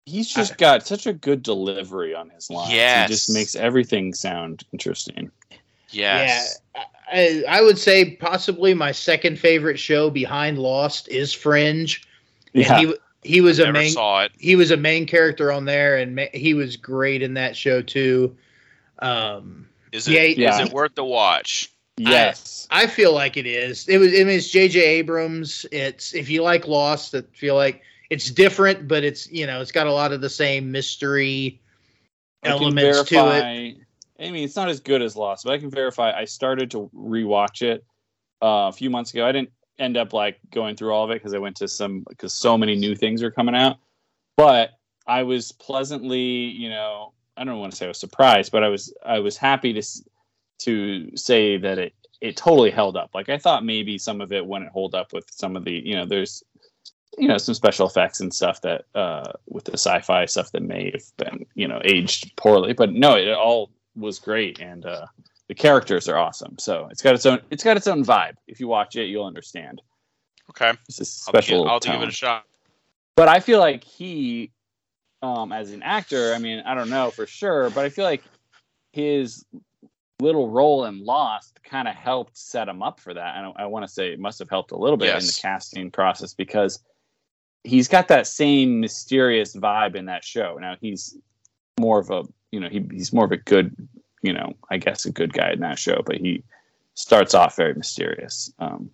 [0.09, 2.73] He's just got such a good delivery on his lines.
[2.73, 3.09] Yes.
[3.09, 5.31] He just makes everything sound interesting.
[5.91, 6.59] Yes.
[6.75, 12.03] Yeah, I, I would say possibly my second favorite show behind Lost is Fringe.
[12.55, 12.79] And Yeah.
[12.79, 12.95] he
[13.25, 14.33] he was a main saw it.
[14.39, 17.83] he was a main character on there, and ma- he was great in that show
[17.83, 18.37] too.
[19.01, 21.71] Um, Is it Yeah, is it worth the watch?
[21.97, 22.67] yes.
[22.71, 23.89] I feel like it is.
[23.89, 24.09] It was.
[24.13, 24.79] I mean, it's J.J.
[24.81, 25.65] Abrams.
[25.73, 29.73] It's if you like Lost, I feel like it's different, but it's you know it's
[29.73, 31.61] got a lot of the same mystery
[32.45, 33.77] I elements to it.
[34.21, 36.11] I mean, it's not as good as Lost, but I can verify.
[36.13, 37.85] I started to rewatch it
[38.43, 39.27] uh, a few months ago.
[39.27, 42.05] I didn't end up like going through all of it because I went to some
[42.09, 43.79] because so many new things are coming out.
[44.37, 44.71] But
[45.07, 48.69] I was pleasantly, you know, I don't want to say I was surprised, but I
[48.69, 50.03] was I was happy to s-
[50.61, 53.11] to say that it it totally held up.
[53.15, 55.95] Like I thought maybe some of it wouldn't hold up with some of the, you
[55.95, 56.43] know, there's
[57.19, 60.91] you know some special effects and stuff that uh with the sci-fi stuff that may
[60.93, 65.07] have been you know aged poorly but no it all was great and uh
[65.49, 66.59] the characters are awesome.
[66.59, 68.35] So it's got its own it's got its own vibe.
[68.47, 69.83] If you watch it you'll understand.
[70.51, 70.73] Okay.
[70.89, 72.45] it's a I'll, special give, I'll give it a shot.
[73.17, 74.51] but i feel like he
[75.21, 78.23] um as an actor i mean i don't know for sure but i feel like
[78.93, 79.45] his
[80.21, 83.37] little role in lost kind of helped set him up for that.
[83.37, 85.39] And i, I want to say it must have helped a little bit in the
[85.41, 86.83] casting process because
[87.65, 90.59] he's got that same mysterious vibe in that show.
[90.61, 91.17] Now he's
[91.79, 93.75] more of a you know he, he's more of a good
[94.23, 96.43] you know i guess a good guy in that show but he
[96.95, 98.53] starts off very mysterious.
[98.59, 98.91] Um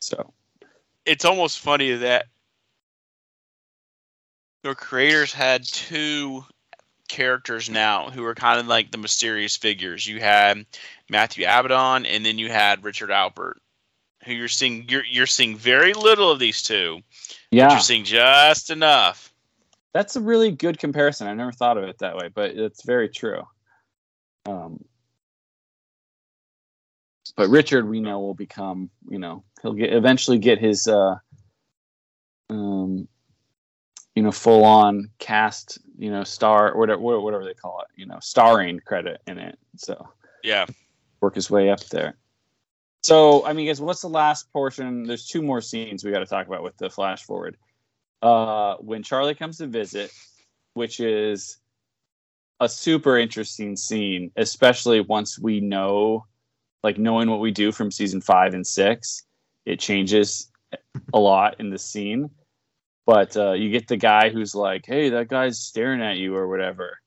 [0.00, 0.32] so.
[1.04, 2.26] It's almost funny that
[4.62, 6.44] the creators had two
[7.08, 10.06] characters now who are kind of like the mysterious figures.
[10.06, 10.66] You had
[11.08, 13.54] Matthew Abaddon, and then you had Richard Alpert,
[14.24, 14.88] who you're seeing.
[14.88, 17.00] You're you're seeing very little of these two.
[17.50, 19.32] Yeah you're seeing just enough.
[19.92, 21.26] That's a really good comparison.
[21.26, 23.42] I never thought of it that way, but it's very true.
[24.46, 24.84] Um,
[27.36, 31.16] but Richard, we know, will become, you know, he'll get eventually get his, uh,
[32.50, 33.08] um,
[34.14, 38.06] you know, full on cast, you know, star or whatever, whatever they call it, you
[38.06, 39.58] know, starring credit in it.
[39.76, 40.08] So
[40.42, 40.66] Yeah.
[41.20, 42.16] work his way up there.
[43.02, 45.04] So, I mean, guys, what's the last portion?
[45.04, 47.56] There's two more scenes we got to talk about with the flash forward.
[48.20, 50.12] Uh, when Charlie comes to visit,
[50.74, 51.58] which is
[52.60, 56.26] a super interesting scene, especially once we know,
[56.82, 59.22] like, knowing what we do from season five and six,
[59.64, 60.50] it changes
[61.14, 62.30] a lot in the scene.
[63.06, 66.48] But uh, you get the guy who's like, hey, that guy's staring at you or
[66.48, 66.98] whatever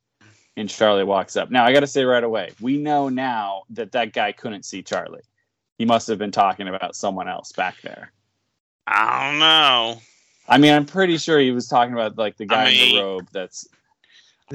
[0.56, 1.52] and Charlie walks up.
[1.52, 4.82] Now I got to say right away, we know now that that guy couldn't see
[4.84, 5.22] Charlie.
[5.84, 8.14] He must have been talking about someone else back there.
[8.88, 10.02] I don't know.
[10.48, 13.02] I mean, I'm pretty sure he was talking about like the guy in mean- the
[13.02, 13.28] robe.
[13.34, 13.68] That's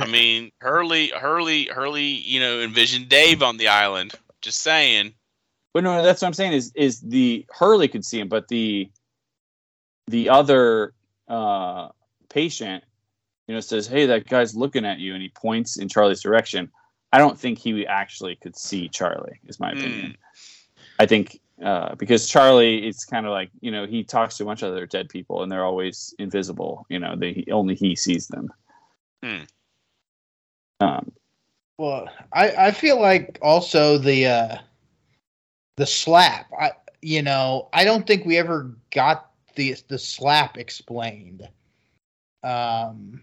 [0.00, 2.02] I mean, Hurley, Hurley, Hurley.
[2.06, 4.14] You know, envisioned Dave on the island.
[4.40, 5.12] Just saying.
[5.74, 8.88] but no, that's what I'm saying is is the Hurley could see him, but the
[10.06, 10.94] the other
[11.28, 11.88] uh,
[12.30, 12.84] patient,
[13.46, 16.70] you know, says, "Hey, that guy's looking at you," and he points in Charlie's direction.
[17.12, 19.40] I don't think he actually could see Charlie.
[19.46, 19.78] Is my Hmm.
[19.78, 20.16] opinion.
[20.98, 24.46] I think uh, because Charlie, it's kind of like you know he talks to a
[24.46, 26.86] bunch of other dead people and they're always invisible.
[26.88, 28.52] You know, they only he sees them.
[29.22, 29.42] Hmm.
[30.80, 31.12] Um,
[31.78, 34.56] Well, I, I feel like also the uh,
[35.76, 36.50] the slap.
[36.58, 41.48] I you know I don't think we ever got the the slap explained.
[42.44, 43.20] Um,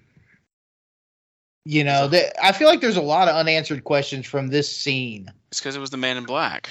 [1.63, 5.31] you know that I feel like there's a lot of unanswered questions from this scene.
[5.49, 6.69] It's because it was the Man in Black.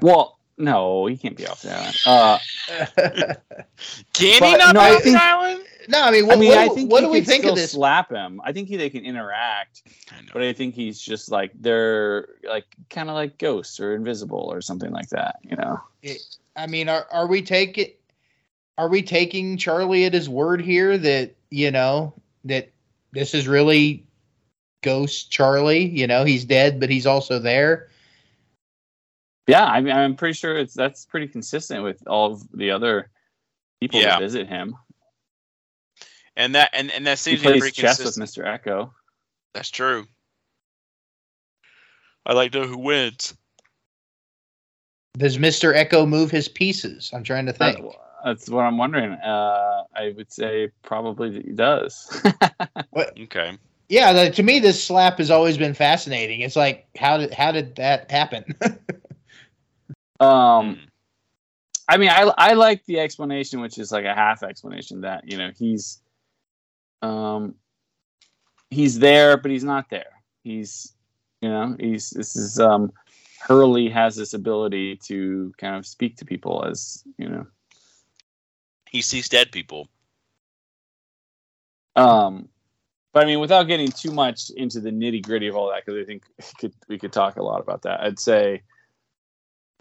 [0.00, 1.96] Well, no, he can't be off the island.
[2.06, 2.38] Uh,
[4.12, 5.64] Can he not no, be I on think- the island?
[5.88, 7.42] no, I mean, what, I mean, what, I do- think what do we could think
[7.42, 7.72] still of this?
[7.72, 8.40] Slap him.
[8.44, 12.66] I think he, they can interact, I but I think he's just like they're like
[12.90, 15.38] kind of like ghosts or invisible or something like that.
[15.42, 15.80] You know.
[16.54, 17.88] I mean, are are we taking
[18.78, 22.14] are we taking Charlie at his word here that you know
[22.44, 22.70] that
[23.12, 24.04] this is really
[24.82, 25.84] ghost Charlie.
[25.86, 27.88] You know, he's dead, but he's also there.
[29.46, 33.10] Yeah, I mean, I'm pretty sure it's that's pretty consistent with all of the other
[33.80, 34.10] people Yeah.
[34.10, 34.76] that visit him.
[36.36, 38.16] And that and, and that seems to be plays pretty chess with.
[38.16, 38.44] Mr.
[38.44, 38.92] Eko.
[39.54, 40.06] That's true.
[42.24, 43.34] I like to know who wins.
[45.18, 47.10] Does Mister Eko move his pieces?
[47.12, 47.84] I'm trying to think.
[48.24, 49.12] that's what I'm wondering.
[49.12, 52.22] Uh, I would say probably he does.
[52.96, 53.58] Okay.
[53.88, 56.40] Yeah, the, to me, this slap has always been fascinating.
[56.40, 58.44] It's like, how did how did that happen?
[60.22, 60.84] um, Hmm.
[61.88, 65.36] I mean, I I like the explanation, which is like a half explanation that you
[65.38, 66.00] know he's,
[67.02, 67.56] um,
[68.70, 70.22] he's there, but he's not there.
[70.44, 70.94] He's,
[71.40, 72.92] you know, he's this is um,
[73.40, 77.46] Hurley has this ability to kind of speak to people as you know,
[78.90, 79.88] He sees dead people.
[81.96, 82.48] um,
[83.12, 86.00] but I mean, without getting too much into the nitty gritty of all that, because
[86.02, 88.00] I think we could we could talk a lot about that.
[88.00, 88.62] I'd say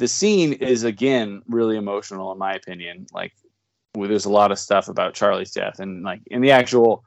[0.01, 3.05] the scene is again really emotional in my opinion.
[3.13, 3.33] Like,
[3.93, 7.03] there's a lot of stuff about Charlie's death, and like in the actual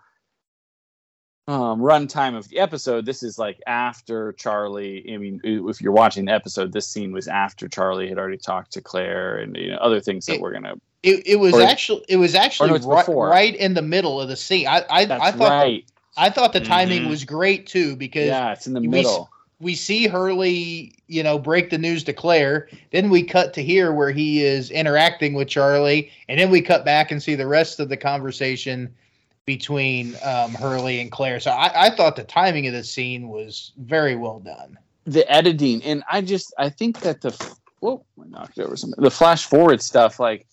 [1.48, 5.12] um, runtime of the episode, this is like after Charlie.
[5.12, 8.72] I mean, if you're watching the episode, this scene was after Charlie had already talked
[8.74, 10.74] to Claire and you know other things that It- we're gonna.
[11.02, 14.28] it, it was Or- actually it was actually no, right, right in the middle of
[14.28, 14.68] the scene.
[14.68, 15.84] I I, I thought right.
[16.16, 17.10] I thought the timing Mhm.
[17.10, 19.28] was great too because Yeah, it's in the we- middle.
[19.60, 22.68] We see Hurley, you know, break the news to Claire.
[22.92, 26.84] Then we cut to here where he is interacting with Charlie, and then we cut
[26.84, 28.94] back and see the rest of the conversation
[29.46, 31.38] between um, Hurley and Claire.
[31.40, 34.78] So I, I thought the timing of the scene was very well done.
[35.06, 37.30] the editing and i just i think that the
[37.80, 40.46] whoa i knocked over something the flash forward stuff like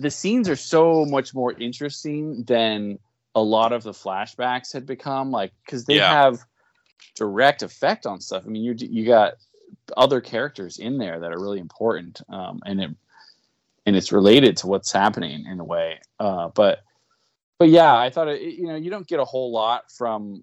[0.00, 2.98] the scenes are so much more interesting than
[3.36, 6.10] a lot of the flashbacks had become like because they Yeah.
[6.10, 6.40] have
[7.16, 8.44] direct effect on stuff.
[8.46, 9.34] I mean you you got
[9.96, 12.90] other characters in there that are really important um, and it
[13.86, 16.00] and it's related to what's happening in a way.
[16.18, 16.80] Uh, but
[17.58, 20.42] but yeah i thought it, you know you don't get a whole lot from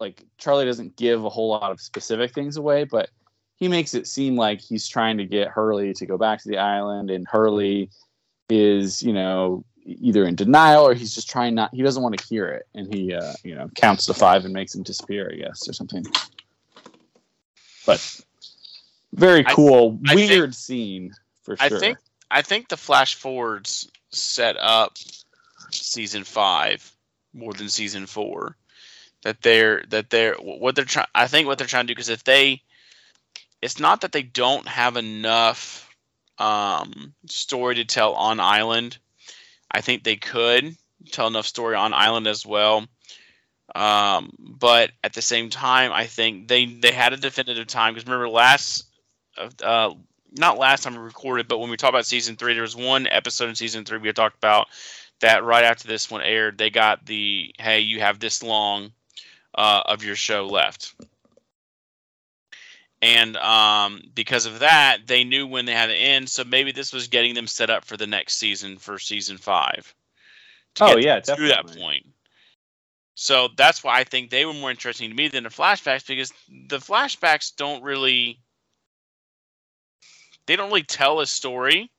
[0.00, 3.10] like Charlie doesn't give a whole lot of specific things away, but
[3.56, 6.58] he makes it seem like he's trying to get Hurley to go back to the
[6.58, 7.90] island, and Hurley
[8.50, 11.74] is, you know, either in denial or he's just trying not.
[11.74, 14.52] He doesn't want to hear it, and he, uh, you know, counts to five and
[14.52, 16.04] makes him disappear, I guess, or something.
[17.86, 18.20] But
[19.12, 21.98] very cool, I think- weird scene for sure I think
[22.30, 24.98] I think the flash forwards set up
[25.70, 26.90] season five
[27.32, 28.56] more than season four.
[29.22, 31.06] That they're that they're what they're trying.
[31.14, 32.62] I think what they're trying to do because if they,
[33.62, 35.88] it's not that they don't have enough
[36.38, 38.98] um, story to tell on island.
[39.70, 40.76] I think they could
[41.10, 42.86] tell enough story on island as well.
[43.74, 48.06] Um, but at the same time, I think they they had a definitive time because
[48.06, 48.84] remember last
[49.62, 49.92] uh,
[50.32, 53.06] not last time we recorded, but when we talked about season three, there was one
[53.06, 54.68] episode in season three we had talked about
[55.20, 58.92] that right after this one aired, they got the hey, you have this long
[59.54, 60.94] uh, of your show left.
[63.02, 66.28] And um, because of that, they knew when they had to end.
[66.28, 69.94] So maybe this was getting them set up for the next season for season five.
[70.80, 72.06] Oh, yeah, to that point.
[73.14, 76.32] So that's why I think they were more interesting to me than the flashbacks because
[76.68, 78.40] the flashbacks don't really
[80.46, 81.90] they don't really tell a story.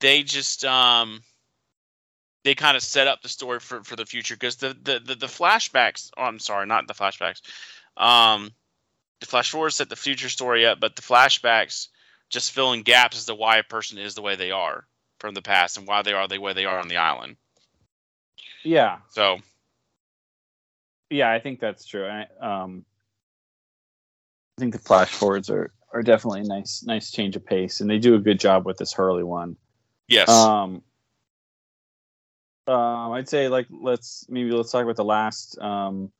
[0.00, 1.22] They just um
[2.44, 5.14] they kind of set up the story for, for the future because the, the, the,
[5.14, 7.42] the flashbacks oh, I'm sorry, not the flashbacks.
[7.98, 8.52] Um
[9.20, 11.88] the flash forward set the future story up, but the flashbacks
[12.30, 14.86] just fill in gaps as to why a person is the way they are
[15.18, 17.36] from the past and why they are the way they are on the island.
[18.64, 19.38] yeah, So
[21.10, 22.06] yeah, I think that's true.
[22.06, 22.84] I, um,
[24.58, 27.88] I think the flash forwards are are definitely a nice nice change of pace, and
[27.88, 29.56] they do a good job with this Hurley one.
[30.08, 30.28] yes.
[30.28, 30.82] Um,
[32.66, 36.10] um, I'd say like let's maybe let's talk about the last um,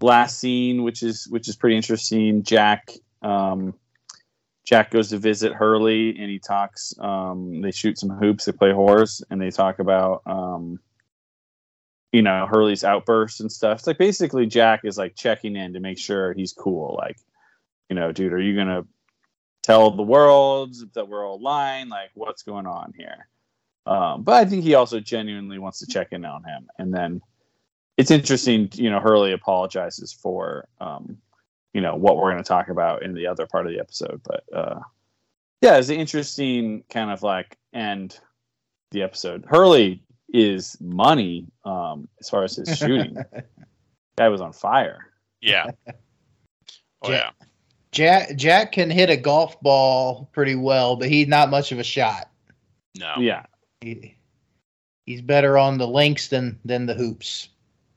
[0.00, 2.42] last scene, which is which is pretty interesting.
[2.42, 2.90] Jack
[3.22, 3.74] um,
[4.64, 6.94] Jack goes to visit Hurley, and he talks.
[6.98, 10.78] Um, they shoot some hoops, they play horse, and they talk about um,
[12.12, 13.78] you know Hurley's outbursts and stuff.
[13.78, 16.96] It's like basically Jack is like checking in to make sure he's cool.
[16.96, 17.18] Like,
[17.88, 18.84] you know, dude, are you gonna
[19.62, 21.88] tell the world that we're all lying?
[21.88, 23.28] Like, what's going on here?
[23.86, 26.68] Um, but I think he also genuinely wants to check in on him.
[26.78, 27.22] And then
[28.00, 31.18] it's interesting, you know, Hurley apologizes for, um,
[31.74, 34.22] you know, what we're going to talk about in the other part of the episode.
[34.24, 34.80] But uh,
[35.60, 38.18] yeah, it's an interesting kind of like end
[38.90, 39.44] the episode.
[39.46, 43.18] Hurley is money um, as far as his shooting.
[44.16, 45.06] Guy was on fire.
[45.42, 45.66] Yeah.
[47.02, 47.30] Oh yeah.
[47.92, 51.82] Jack Jack can hit a golf ball pretty well, but he's not much of a
[51.82, 52.28] shot.
[52.94, 53.14] No.
[53.16, 53.46] Yeah.
[53.80, 54.18] He,
[55.06, 57.48] he's better on the links than than the hoops.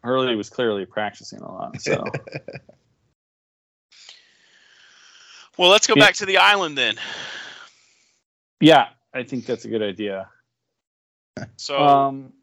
[0.03, 1.81] Hurley was clearly practicing a lot.
[1.81, 2.03] So
[5.57, 6.03] Well, let's go Yeah.
[6.05, 6.95] back to the island then.
[8.59, 10.27] yeah, I think that's a good idea.
[11.57, 12.33] So Um,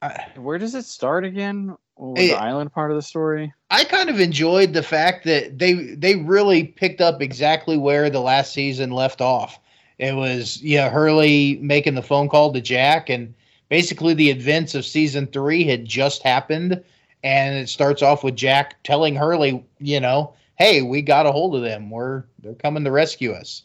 [0.00, 1.76] I, where does it start again?
[1.96, 2.28] What was Hey.
[2.28, 3.52] the island part of the story?
[3.70, 8.20] I kind of enjoyed the fact that they they really picked up exactly where the
[8.20, 9.58] last season left off.
[9.98, 13.34] It was yeah Hurley making the phone call to Jack, and
[13.68, 16.82] basically the events of season three had just happened,
[17.22, 21.54] and it starts off with Jack telling Hurley, you know, hey, we got a hold
[21.54, 21.90] of them.
[21.90, 23.62] We're they're coming to rescue us.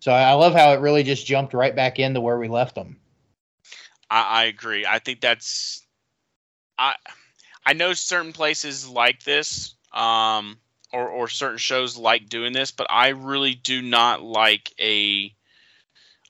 [0.00, 2.98] So I love how it really just jumped right back into where we left them.
[4.10, 4.84] I, I agree.
[4.86, 5.82] I think that's
[6.78, 6.94] I
[7.64, 10.58] I know certain places like this, um,
[10.92, 15.34] or or certain shows like doing this, but I really do not like a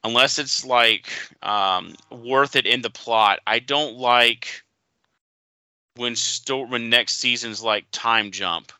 [0.04, 1.10] unless it's like
[1.42, 3.40] um, worth it in the plot.
[3.46, 4.62] I don't like
[5.96, 8.72] when sto- when next season's like time jump,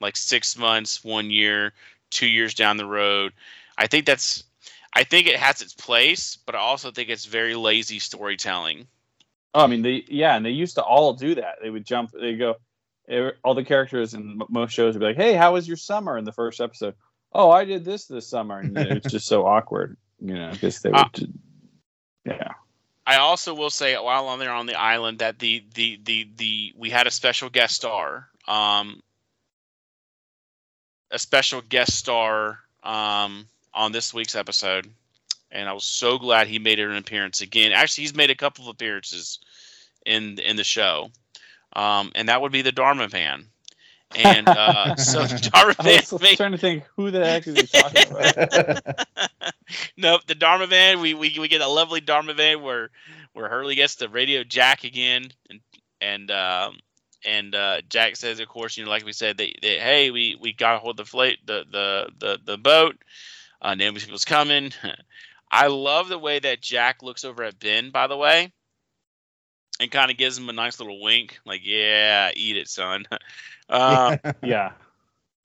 [0.00, 1.72] like six months, one year,
[2.10, 3.32] two years down the road.
[3.78, 4.44] I think that's
[4.92, 8.86] I think it has its place, but I also think it's very lazy storytelling.
[9.54, 11.56] Oh, I mean, they yeah, and they used to all do that.
[11.62, 12.10] They would jump.
[12.12, 12.56] They go.
[13.08, 16.16] eh, All the characters in most shows would be like, "Hey, how was your summer?"
[16.16, 16.94] In the first episode,
[17.32, 20.90] "Oh, I did this this summer," and it's just so awkward, you know, because they
[20.90, 20.98] would.
[20.98, 21.26] Uh,
[22.24, 22.52] yeah.
[23.04, 26.72] I also will say while on there on the island that the the the the
[26.76, 29.02] we had a special guest star, um,
[31.10, 34.88] a special guest star um, on this week's episode,
[35.50, 37.72] and I was so glad he made an appearance again.
[37.72, 39.40] Actually, he's made a couple of appearances
[40.06, 41.10] in in the show,
[41.72, 43.46] um, and that would be the Dharma Man.
[44.16, 47.46] And uh, so the Dharma I Man was made, trying to think who the heck
[47.46, 49.06] is he talking about?
[49.96, 51.00] nope, the Dharma van.
[51.00, 52.90] We, we we get a lovely Dharma van where
[53.32, 55.60] where Hurley gets the radio Jack again, and
[56.00, 56.78] and um,
[57.24, 60.36] and uh, Jack says, of course, you know, like we said, that, that hey, we
[60.40, 62.96] we got to hold the flight, the the the the boat.
[63.60, 64.72] Uh, Naomi people's coming.
[65.50, 68.52] I love the way that Jack looks over at Ben, by the way,
[69.82, 73.04] and kind of gives him a nice little wink, like, yeah, eat it, son.
[73.68, 74.72] um, yeah.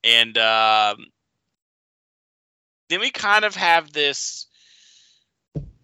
[0.04, 1.08] and um,
[2.90, 4.46] then we kind of have this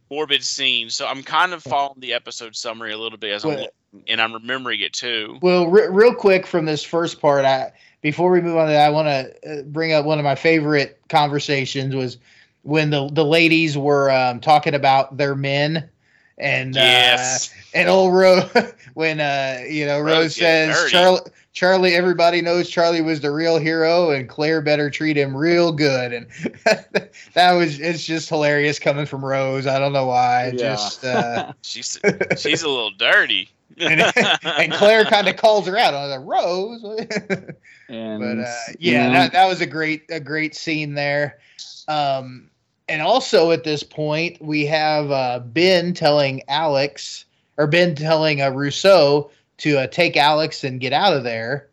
[0.10, 0.90] morbid scene.
[0.92, 4.04] So I'm kind of following the episode summary a little bit as I'm Well- looking,
[4.08, 5.38] and I'm remembering it too.
[5.42, 8.88] Well, re- real quick from this first part, I before we move on to that,
[8.88, 12.18] I want to uh, bring up one of my favorite conversations was
[12.64, 15.90] when the the ladies were um, talking about their men
[16.38, 18.50] and Yes, uh, and old Rose
[18.94, 20.92] when uh you know Rose Rose says.
[20.92, 21.22] Charlie
[21.54, 26.12] Charlie everybody knows Charlie was the real hero and Claire better treat him real good
[26.12, 26.28] and
[27.34, 30.58] that was it's just hilarious coming from Rose I don't know why yeah.
[30.58, 32.00] just uh she's
[32.38, 33.50] she's a little dirty.
[33.78, 34.02] and,
[34.44, 35.96] and Claire kind of calls her out.
[35.96, 37.56] on was like, Rose.
[37.90, 41.40] and but uh, yeah, that, that was a great a great scene there.
[41.88, 42.52] Um,
[42.88, 47.26] and also at this point, we have uh, Ben telling Alex
[47.58, 51.70] or Ben telling uh, Rousseau to uh, take Alex and get out of there.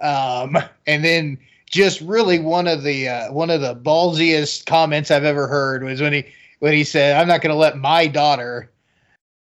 [0.00, 0.56] Um,
[0.86, 5.46] and then just really one of the uh, one of the ballsiest comments I've ever
[5.46, 6.24] heard was when he
[6.60, 8.70] when he said, "I'm not going to let my daughter."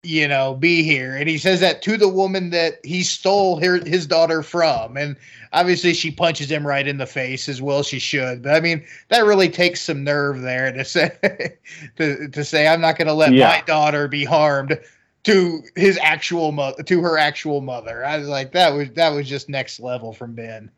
[0.04, 1.16] You know, be here.
[1.16, 4.98] And he says that to the woman that he stole her, his daughter from.
[4.98, 5.16] And
[5.54, 8.44] obviously she punches him right in the face as well she should.
[8.44, 11.56] But I mean, that really takes some nerve there to say
[11.98, 13.48] to, to say I'm not going to let Yeah.
[13.48, 14.78] my daughter be harmed
[15.24, 18.04] to his actual mother to her actual mother.
[18.06, 20.70] I was like that was that was just next level from Ben.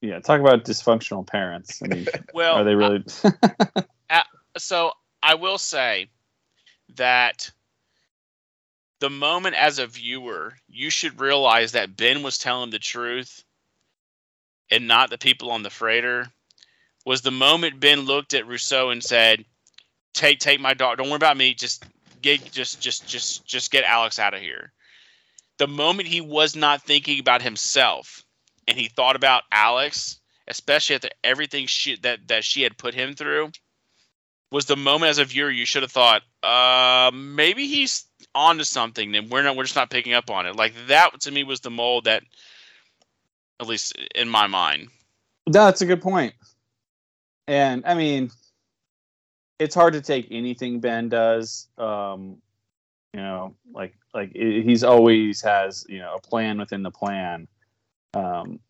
[0.00, 1.82] yeah, talk about dysfunctional parents.
[1.82, 3.04] I mean, Well, are they really?
[4.58, 4.92] so
[5.24, 6.08] I will say
[6.94, 7.50] that
[8.98, 13.44] the moment as a viewer, you should realize that Ben was telling the truth
[14.70, 16.26] and not the people on the freighter
[17.04, 19.44] was the moment Ben looked at Rousseau and said,
[20.14, 21.84] Take take my dog, don't worry about me, just
[22.22, 24.72] get just just just just get Alex out of here.
[25.58, 28.24] The moment he was not thinking about himself
[28.66, 30.18] and he thought about Alex,
[30.48, 33.50] especially after everything she that, that she had put him through,
[34.50, 38.06] was the moment as a viewer you should have thought, uh, maybe he's
[38.36, 40.54] onto something, then we're not we're just not picking up on it.
[40.54, 42.22] Like that to me was the mold that,
[43.60, 44.88] at least in my mind.
[45.46, 46.34] No, that's a good point.
[47.48, 48.30] And I mean,
[49.58, 52.36] it's hard to take anything Ben does, um,
[53.14, 57.48] You know, like like i- he's always has you know a plan within the plan.
[58.14, 58.60] Um,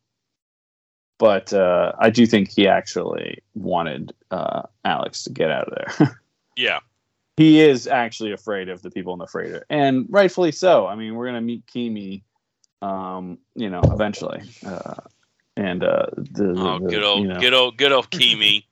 [1.19, 6.21] but uh, I do think he actually wanted uh, Alex to get out of there.
[6.59, 6.81] Yeah.
[7.37, 10.87] He is actually afraid of the people in the freighter, and rightfully so.
[10.87, 12.23] I mean, we're gonna meet Keamy,
[12.83, 14.95] um, you know, eventually, uh,
[15.57, 18.65] and uh, the, Oh, the- good old, you know, good old, good old Keamy.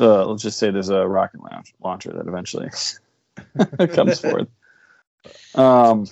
[0.00, 2.68] uh, let's just say there's a rocket launch, launcher that eventually
[3.94, 4.48] comes forth.
[5.54, 6.06] Um,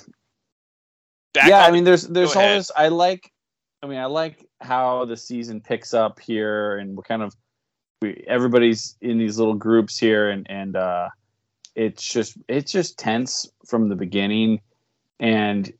[1.35, 2.59] Back yeah, on I mean, there's there's Go all ahead.
[2.61, 2.71] this.
[2.75, 3.31] I like,
[3.83, 7.37] I mean, I like how the season picks up here, and we're kind of
[8.01, 11.09] we everybody's in these little groups here, and and uh,
[11.79, 14.61] it's just it's just tense from the beginning,
[15.21, 15.73] and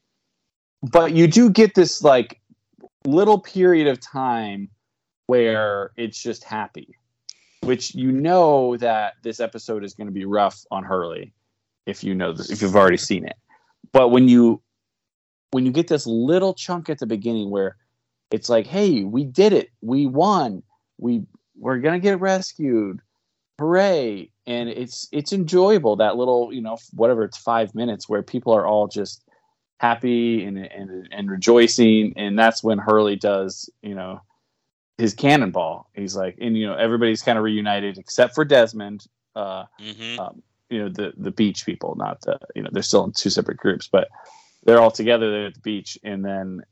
[0.81, 2.41] but you do get this like
[3.05, 4.69] little period of time
[5.27, 6.95] where it's just happy,
[7.63, 11.33] which you know that this episode is going to be rough on Hurley
[11.85, 13.37] if you know this, if you've already seen it.
[13.93, 14.63] But when you
[15.51, 17.77] when you get this little chunk at the beginning where
[18.31, 20.63] it's like, hey, we did it, we won,
[20.99, 21.25] we
[21.57, 23.01] we're gonna get rescued,
[23.59, 24.31] hooray!
[24.49, 28.67] And it's it's enjoyable that little you know whatever it's five minutes where people are
[28.67, 29.23] all just
[29.79, 34.23] happy and and and rejoicing, and that's when Hurley does you know
[34.97, 35.91] his cannonball.
[35.95, 39.07] He's like, and you know everybody's kind of reunited except for Desmond.
[39.37, 43.05] Uh, hmm um, you know the the beach people, not the you know they're still
[43.05, 44.09] in two separate groups, but
[44.65, 45.99] they're all together there at the beach.
[46.03, 46.63] And then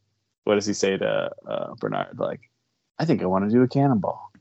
[0.44, 2.18] what does he say to uh, Bernard?
[2.18, 2.40] Like,
[2.98, 4.32] I think I want to do a cannonball.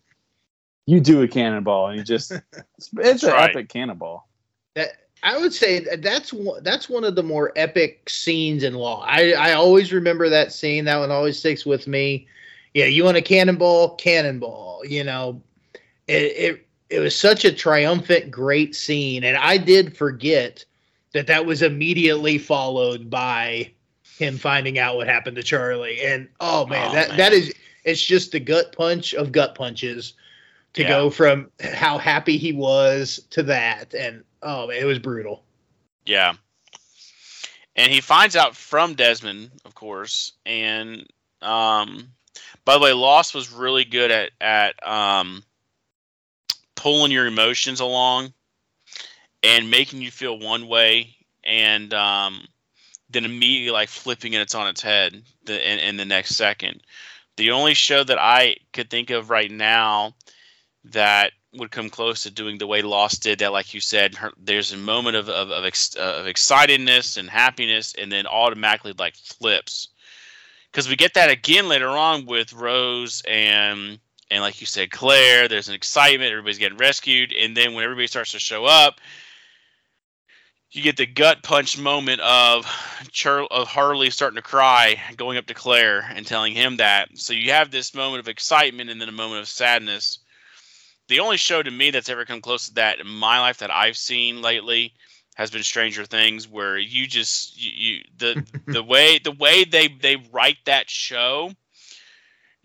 [0.87, 2.31] You do a cannonball, and you just
[2.77, 3.49] it's, it's an right.
[3.49, 4.27] epic cannonball.
[4.75, 4.89] That
[5.23, 9.07] I would say that's one that's one of the more epic scenes in Lost.
[9.09, 10.85] I I always remember that scene.
[10.85, 12.27] That one always sticks with me.
[12.73, 14.81] Yeah, you want a cannonball, cannonball.
[14.85, 15.41] You know,
[16.07, 20.63] it it it was such a triumphant, great scene, and I did forget
[21.13, 23.71] that that was immediately followed by
[24.17, 26.01] him finding out what happened to Charlie.
[26.01, 27.17] And oh man, Oh, that man.
[27.17, 27.53] that is
[27.85, 30.13] it's just the gut punch of gut punches
[30.75, 30.89] to Yeah.
[30.89, 35.43] go from how happy he was to that and oh man, it was brutal
[36.05, 36.33] Yeah.
[37.75, 40.31] And he finds out from Desmond, of course.
[40.45, 41.05] And
[41.41, 42.07] um,
[42.63, 45.43] by the way, Lost was really good at at um,
[46.75, 48.33] pulling your emotions along
[49.43, 52.47] and making you feel one way, and um,
[53.09, 56.81] then immediately like flipping it it's on its head the, in, in the next second.
[57.37, 60.15] The only show that I could think of right now
[60.91, 64.31] that would come close to doing the way Lost did that, like you said, her,
[64.37, 68.93] there's a moment of of, of, ex, uh, of excitedness and happiness, and then automatically
[68.97, 69.89] like flips.
[70.71, 73.99] Because we get that again later on with Rose and
[74.31, 75.47] and like you said, Claire.
[75.47, 78.99] There's an excitement, everybody's getting rescued, and then when everybody starts to show up,
[80.71, 82.65] you get the gut punch moment of
[83.51, 87.09] of Hurley starting to cry, going up to Claire and telling him that.
[87.15, 90.19] So you have this moment of excitement and then a moment of sadness
[91.07, 93.71] the only show to me that's ever come close to that in my life that
[93.71, 94.93] I've seen lately
[95.35, 99.87] has been Stranger Things, where you just you, you the the way the way they
[99.87, 101.51] they write that show.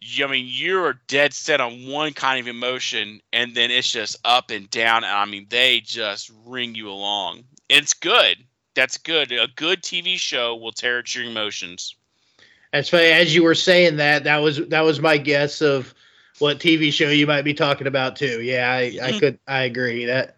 [0.02, 4.16] You, I mean, you're dead set on one kind of emotion, and then it's just
[4.24, 5.04] up and down.
[5.04, 7.44] And I mean, they just ring you along.
[7.68, 8.38] It's good.
[8.74, 9.30] That's good.
[9.32, 11.96] A good TV show will tear at your emotions.
[12.72, 15.92] as funny as you were saying that that was that was my guess of
[16.40, 18.40] what tv show you might be talking about too.
[18.42, 19.20] Yeah i, I Mhm.
[19.20, 20.06] could i agree.
[20.06, 20.36] That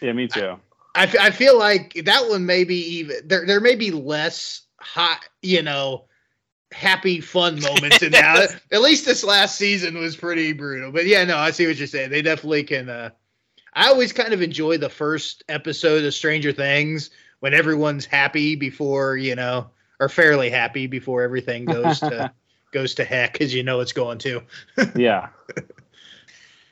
[0.00, 0.56] Yeah, me too.
[0.94, 5.20] I I feel like that one may be even there there may be less hot
[5.42, 6.04] you know
[6.72, 8.60] happy fun moments in that.
[8.72, 10.92] At least this last season was pretty brutal.
[10.92, 12.10] But yeah no i see what you're saying.
[12.10, 13.10] They definitely can uh
[13.74, 19.16] i always kind of enjoy the first episode of stranger things when everyone's happy before
[19.16, 19.70] you know
[20.00, 22.32] or fairly happy before everything goes to
[22.70, 24.42] goes to heck because you know it's going to
[24.96, 25.28] Yeah,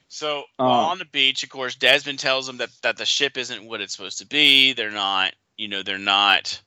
[0.09, 3.65] So while on the beach, of course, Desmond tells them that, that the ship isn't
[3.65, 4.73] what it's supposed to be.
[4.73, 6.61] They're not, you know, they're not,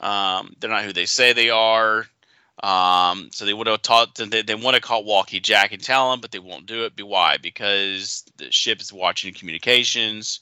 [0.00, 2.06] um, they're not who they say they are.
[2.62, 6.12] Um, so they would have taught they, they want to call Walkie Jack and tell
[6.12, 6.94] him, but they won't do it.
[6.94, 7.36] Be why?
[7.36, 10.40] Because the ship is watching communications.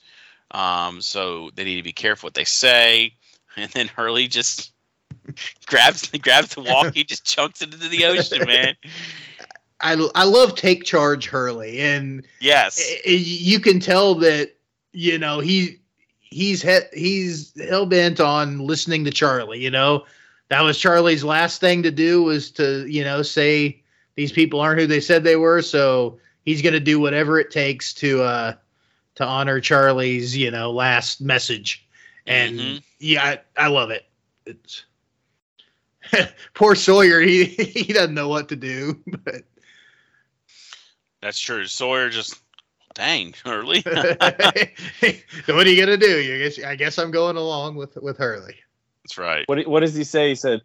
[0.51, 3.15] Um, so they need to be careful what they say.
[3.55, 4.72] And then Hurley just
[5.67, 8.75] grabs grabs the walkie, just chunks it into the ocean, man.
[9.81, 12.81] I, I love take charge Hurley and Yes.
[13.05, 14.53] you can tell that
[14.93, 15.81] you know he
[16.21, 19.61] he's he, he's hell bent on listening to Charlie.
[19.61, 20.05] You know
[20.49, 23.83] that was Charlie's last thing to do was to you know say
[24.15, 25.63] these people aren't who they said they were.
[25.63, 28.55] So he's going to do whatever it takes to uh
[29.17, 31.87] to honor Charlie's you know last message.
[32.27, 32.83] And Mhm.
[33.01, 33.25] yeah,
[33.57, 34.05] I, I love it.
[34.47, 34.85] it's
[36.55, 37.21] poor Sawyer.
[37.21, 39.43] He he doesn't know what to do, but
[41.21, 41.67] That's true.
[41.67, 42.41] Sawyer just
[42.95, 43.83] dang Hurley.
[43.83, 46.21] what are you gonna do?
[46.21, 48.57] You guess I guess I'm going along with with Hurley.
[49.05, 49.45] That's right.
[49.49, 50.31] What what does he say?
[50.31, 50.61] He said,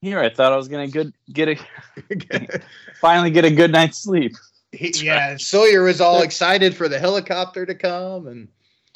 [0.00, 2.60] "Here, I thought I was gonna good get a
[3.00, 4.34] finally get a good night's sleep."
[4.72, 8.48] He- That's yeah, Sawyer was all excited for the helicopter to come, and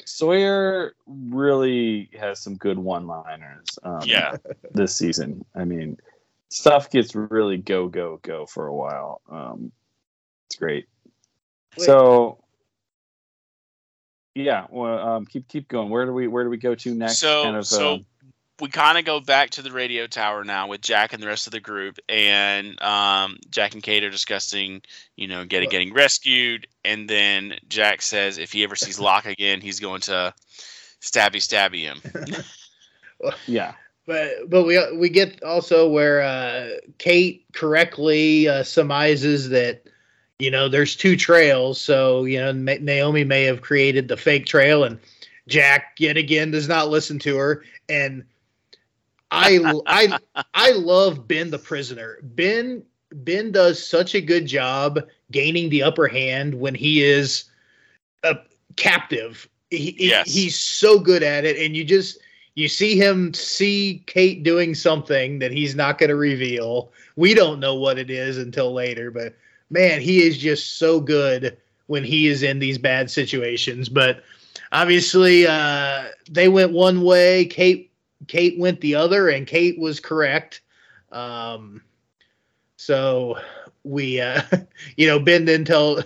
[0.09, 3.77] Sawyer really has some good one-liners.
[3.83, 4.37] Um, Yeah.
[4.71, 5.45] this season.
[5.53, 5.97] I mean,
[6.49, 9.21] stuff gets really go go go for a while.
[9.29, 9.71] Um,
[10.47, 10.87] it's great.
[11.77, 11.85] Wait.
[11.85, 12.43] So,
[14.33, 15.89] yeah, well, um, keep keep going.
[15.89, 17.19] Where do we where do we go to next?
[17.19, 18.05] So- Kind of, so- um,
[18.61, 21.47] we kind of go back to the radio tower now with Jack and the rest
[21.47, 24.81] of the group, and um, Jack and Kate are discussing,
[25.15, 29.61] you know, getting getting rescued, and then Jack says if he ever sees Locke again,
[29.61, 30.33] he's going to
[31.01, 33.33] stabby stabby him.
[33.47, 33.73] yeah,
[34.05, 39.83] but but we we get also where uh, Kate correctly uh, surmises that
[40.39, 44.45] you know there's two trails, so you know Ma- Naomi may have created the fake
[44.45, 44.99] trail, and
[45.47, 48.23] Jack yet again does not listen to her, and
[49.31, 50.19] I I
[50.53, 52.17] I love Ben the prisoner.
[52.21, 54.99] Ben Ben does such a good job
[55.31, 57.45] gaining the upper hand when he is
[58.23, 58.37] a
[58.75, 59.47] captive.
[59.69, 60.31] He, he- Yes.
[60.33, 62.19] he's so good at it, and you just
[62.55, 66.91] you see him see Kate doing something that he's not going to reveal.
[67.15, 69.35] We don't know what it is until later, but
[69.69, 71.57] man, he is just so good
[71.87, 73.89] when he is in these bad situations.
[73.89, 74.23] But
[74.71, 77.45] obviously, uh, they went one way.
[77.45, 77.88] Kate
[78.27, 80.61] Kate went the other, and Kate was correct.
[81.11, 81.81] Um,
[82.77, 83.37] so
[83.83, 84.41] we, uh,
[84.97, 86.03] you know, Ben then tell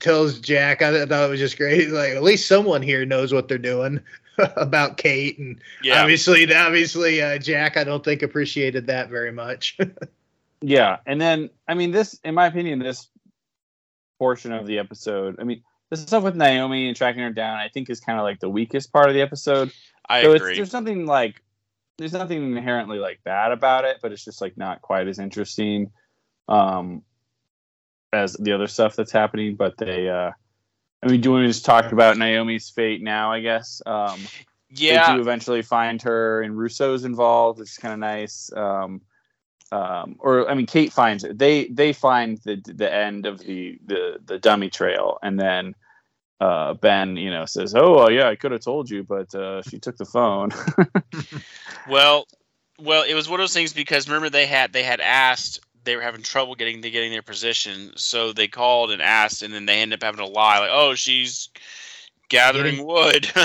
[0.00, 0.82] tells Jack.
[0.82, 1.80] I thought it was just great.
[1.80, 4.00] He's Like at least someone here knows what they're doing
[4.56, 7.76] about Kate, and Yeah, obviously, obviously, uh, Jack.
[7.76, 9.78] I don't think appreciated that very much.
[10.60, 13.08] yeah, and then I mean, this, in my opinion, this
[14.18, 15.36] portion of the episode.
[15.40, 18.24] I mean, the stuff with Naomi and tracking her down, I think, is kind of
[18.24, 19.72] like the weakest part of the episode.
[20.08, 20.56] I so it's, agree.
[20.56, 21.42] there's nothing like
[21.98, 25.90] there's nothing inherently like bad about it, but it's just like not quite as interesting
[26.48, 27.02] um
[28.12, 29.56] as the other stuff that's happening.
[29.56, 30.30] But they uh
[31.02, 33.82] I mean do we just talk about Naomi's fate now, I guess.
[33.84, 34.20] Um
[34.70, 35.06] yeah.
[35.06, 38.50] they do eventually find her and Rousseau's involved, which is kinda nice.
[38.54, 39.02] Um
[39.70, 41.38] um, or I mean, Kate finds it.
[41.38, 45.74] They they find the the end of the the the dummy trail, and then
[46.40, 49.62] uh, Ben, you know, says, "Oh, well, yeah, I could have told you, but uh,
[49.62, 50.50] she took the phone."
[51.88, 52.26] Well,
[52.78, 55.96] well, it was one of those things because remember they had they had asked they
[55.96, 59.64] were having trouble getting to getting their position, so they called and asked, and then
[59.66, 61.48] they ended up having to lie like, "Oh, she's
[62.28, 63.26] gathering wood."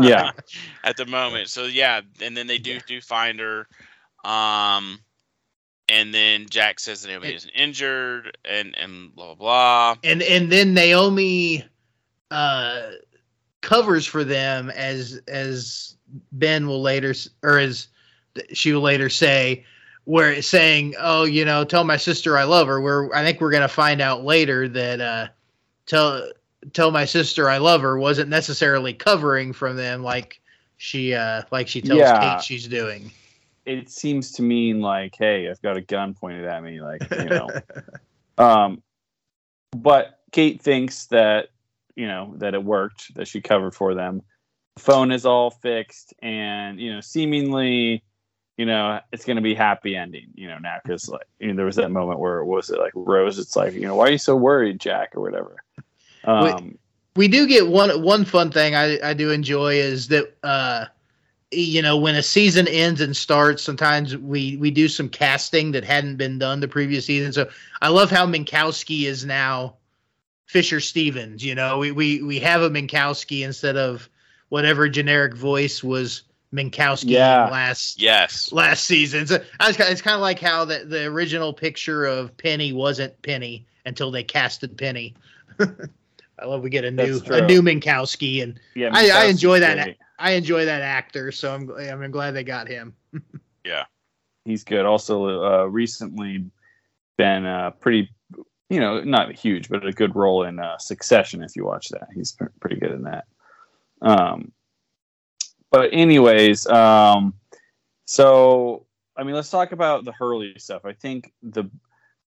[0.00, 0.30] Yeah.
[0.84, 1.48] at the moment.
[1.48, 3.66] So yeah, and then they do do find her,
[4.24, 5.00] um,
[5.88, 9.96] and then Jack says that Naomi It- is injured, and and blah blah blah.
[10.04, 11.64] and and then Naomi
[12.32, 12.90] uh
[13.60, 15.96] covers for them as as
[16.32, 17.88] Ben will later or as
[18.52, 19.64] she will later say
[20.04, 23.40] where it's saying oh you know tell my sister I love her we're I think
[23.40, 25.28] we're going to find out later that uh
[25.86, 26.28] tell
[26.72, 30.40] tell my sister I love her wasn't necessarily covering from them like
[30.76, 32.36] she uh like she tells Yeah.
[32.36, 33.12] Kate she's doing
[33.64, 37.26] it seems to mean like, "Hey, I've got a gun pointed at me," like you
[37.26, 37.48] know.
[38.38, 38.82] um,
[39.76, 41.48] but Kate thinks that
[41.96, 44.22] you know that it worked, that she covered for them.
[44.76, 48.02] The phone is all fixed, and you know, seemingly,
[48.56, 50.28] you know, it's going to be happy ending.
[50.34, 52.78] You know, now because like you know, there was that moment where it was it
[52.78, 53.38] like Rose?
[53.38, 55.56] It's like you know, why are you so worried, Jack, or whatever.
[56.24, 56.78] Um,
[57.16, 60.86] we do get one one fun thing I, I do enjoy is that uh
[61.50, 65.84] you know when a season ends and starts sometimes we we do some casting that
[65.84, 67.48] hadn't been done the previous season so
[67.82, 69.74] i love how minkowski is now
[70.52, 74.08] fisher stevens you know we we, we have a minkowski instead of
[74.50, 77.48] whatever generic voice was minkowski Yeah.
[77.48, 79.26] last Yes, last season.
[79.26, 83.20] So I was, it's kind of like how the, the original picture of Penny wasn't
[83.22, 85.14] Penny until they casted Penny.
[85.58, 89.82] I love we get a new a new Minkowski, and yeah, I- I enjoy that.
[89.82, 89.96] great.
[90.18, 92.94] I enjoy that actor, so I'm I'm glad they got him.
[93.64, 93.84] Yeah,
[94.44, 94.84] he's good.
[94.84, 96.44] Also, uh, recently
[97.16, 98.10] been uh, pretty,
[98.72, 101.42] you know, not huge, but a good role in uh, Succession.
[101.42, 103.24] If you watch that, he's pr- pretty good in that.
[104.00, 104.52] Um,
[105.70, 107.34] but anyways, um,
[108.04, 110.84] so I mean, let's talk about the Hurley stuff.
[110.84, 111.64] I think the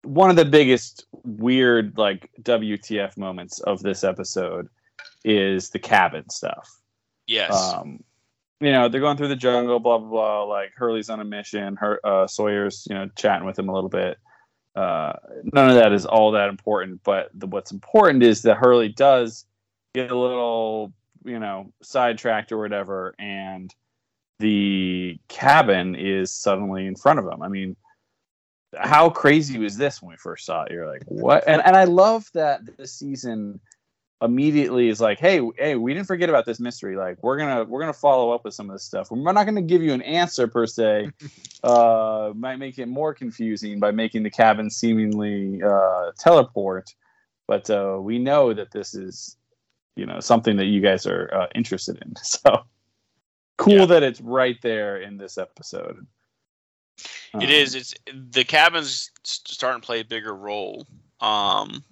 [0.04, 4.68] one of the biggest weird like WTF moments of this episode
[5.24, 6.70] is the cabin stuff
[7.28, 7.52] yes.
[7.52, 8.04] um,
[8.60, 10.44] you know, they're going through the jungle, blah blah blah.
[10.44, 11.76] Like Hurley's on a mission.
[11.76, 14.18] Her uh, Sawyer's, you know, chatting with him a little bit.
[14.76, 15.14] Uh,
[15.54, 19.46] none of that is all that important, but the, what's important is that Hurley does
[19.94, 20.94] get a little,
[21.24, 23.74] you know, sidetracked or whatever, and
[24.40, 27.44] the cabin is suddenly in front of him.
[27.44, 27.76] I mean,
[28.76, 30.72] how crazy was this when we first saw it?
[30.72, 31.44] You're like, what?
[31.48, 33.60] And and I love that this season
[34.24, 36.96] immediately is like, hey, hey, we didn't forget about this mystery.
[36.96, 39.12] Like, we're gonna we're gonna follow up with some of this stuff.
[39.12, 41.10] We're not gonna give you an answer per se.
[41.64, 46.96] uh, might make it more confusing by making the cabin seemingly uh, teleport,
[47.48, 49.36] but uh, we know that this is,
[49.96, 52.14] you know, something that you guys are uh, interested in.
[52.24, 52.64] So
[53.58, 53.86] cool Yeah.
[53.86, 56.08] that it's right there in this episode.
[57.36, 57.76] It Um, is.
[57.76, 60.86] It's the cabin's starting to play a bigger role,
[61.20, 61.84] um,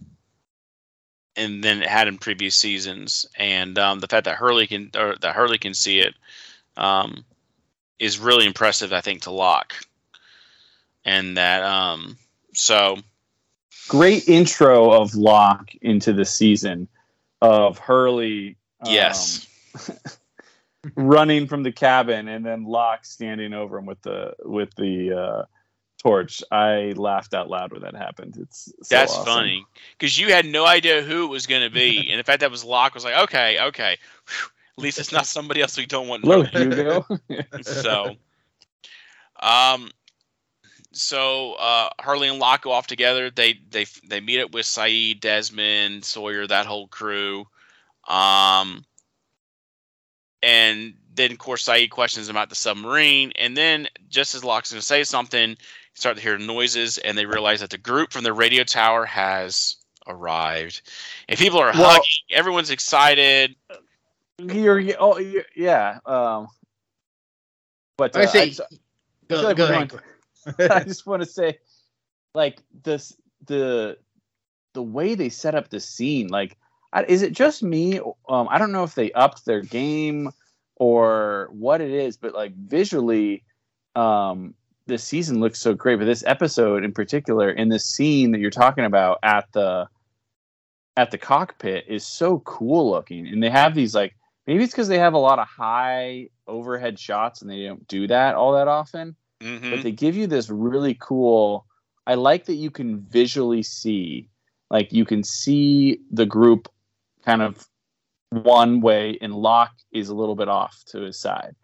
[1.36, 3.26] and than it had in previous seasons.
[3.36, 6.16] And um, the fact that Hurley can or that Hurley can see it
[6.78, 7.24] um,
[8.00, 8.94] is really impressive.
[8.94, 9.74] I think to Locke,
[11.06, 12.18] and that um,
[12.54, 12.98] so
[13.88, 16.88] great intro of Locke into the season
[17.42, 18.58] of Hurley.
[18.82, 19.48] um, yes,
[20.96, 25.46] running from the cabin and then Locke standing over him with the with the uh,
[26.02, 26.44] torch.
[26.52, 28.38] I laughed out loud when that happened.
[28.40, 29.26] It's so that's awesome.
[29.26, 29.66] funny
[29.98, 32.52] because you had no idea who it was going to be, and the fact that
[32.52, 33.98] was Locke was like, okay, okay.
[34.28, 34.48] Whew.
[34.78, 36.24] At least it's not somebody else we don't want.
[36.24, 36.44] Hello.
[36.44, 37.06] Hugo.
[37.62, 38.16] so
[39.40, 39.92] um
[40.92, 43.30] so uh Hurley and Locke go off together.
[43.30, 47.46] They they they meet up with Sayid, Desmond, Sawyer, that whole crew.
[48.08, 48.86] Um
[50.42, 54.82] and then of course Sayid questions about the submarine and then just as Locke's gonna
[54.82, 55.58] say something,
[56.02, 59.78] start to hear noises and they realize that the group from the radio tower has
[60.08, 60.82] arrived.
[61.30, 63.56] And people are Well- hugging, everyone's excited.
[64.40, 66.00] You're, you oh you yeah.
[66.06, 66.48] Um,
[67.98, 68.62] but uh, I say, just-
[69.28, 69.90] go, feel like go ahead.
[69.90, 70.04] going-
[70.72, 71.60] I just want to say,
[72.34, 73.98] like this, the
[74.74, 76.30] the way they set up the scene.
[76.30, 76.58] Like,
[77.08, 78.00] is it just me?
[78.28, 80.32] Um, I don't know if they upped their game
[80.78, 83.44] or what it is, but like visually,
[83.96, 84.56] um,
[84.88, 85.98] this season looks so great.
[86.00, 89.88] But this episode in particular, in this scene that you're talking about at the
[90.98, 94.16] at the cockpit, is so cool looking, and they have these like
[94.48, 98.08] maybe it's because they have a lot of high overhead shots and they don't do
[98.08, 99.72] that all that often Mhm.
[99.72, 101.66] but they give you this really cool
[102.06, 104.28] i like that you can visually see
[104.70, 106.68] like you can see the group
[107.24, 107.66] kind of
[108.30, 111.56] one way and Locke is a little bit off to his side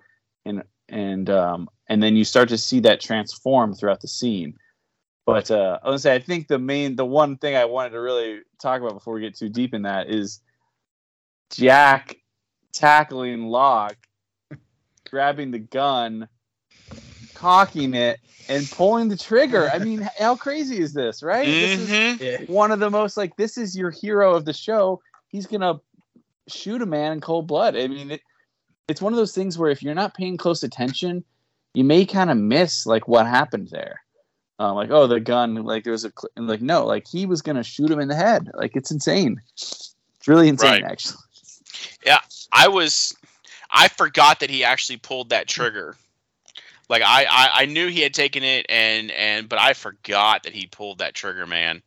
[0.45, 4.53] and and um and then you start to see that transform throughout the scene
[5.25, 7.99] but uh i was say i think the main the one thing i wanted to
[7.99, 10.41] really talk about before we get too deep in that is
[11.51, 12.15] jack
[12.73, 13.97] tackling Locke
[15.09, 16.27] grabbing the gun
[17.33, 18.19] cocking it
[18.49, 19.69] and pulling the trigger.
[19.69, 21.45] I mean, how crazy is this, right?
[21.45, 22.49] This is Mhm.
[22.49, 25.01] One of the most like this is your hero of the show.
[25.27, 25.79] He's gonna
[26.47, 27.75] shoot a man in cold blood.
[27.75, 28.21] I mean, it,
[28.87, 31.23] it's one of those things where if you're not paying close attention,
[31.73, 34.01] you may kind of miss like what happened there.
[34.59, 37.41] Um, like, oh, the gun, like there was a, cl- like no, like he was
[37.41, 38.49] gonna shoot him in the head.
[38.53, 39.41] Like it's insane.
[39.53, 40.91] It's really insane, Right.
[40.91, 41.17] actually.
[42.05, 42.19] Yeah
[42.51, 43.15] i was
[43.69, 45.95] I forgot that he actually pulled that trigger.
[46.89, 50.53] Like I, I, I knew he had taken it and and but I forgot that
[50.53, 51.83] he pulled that trigger, man.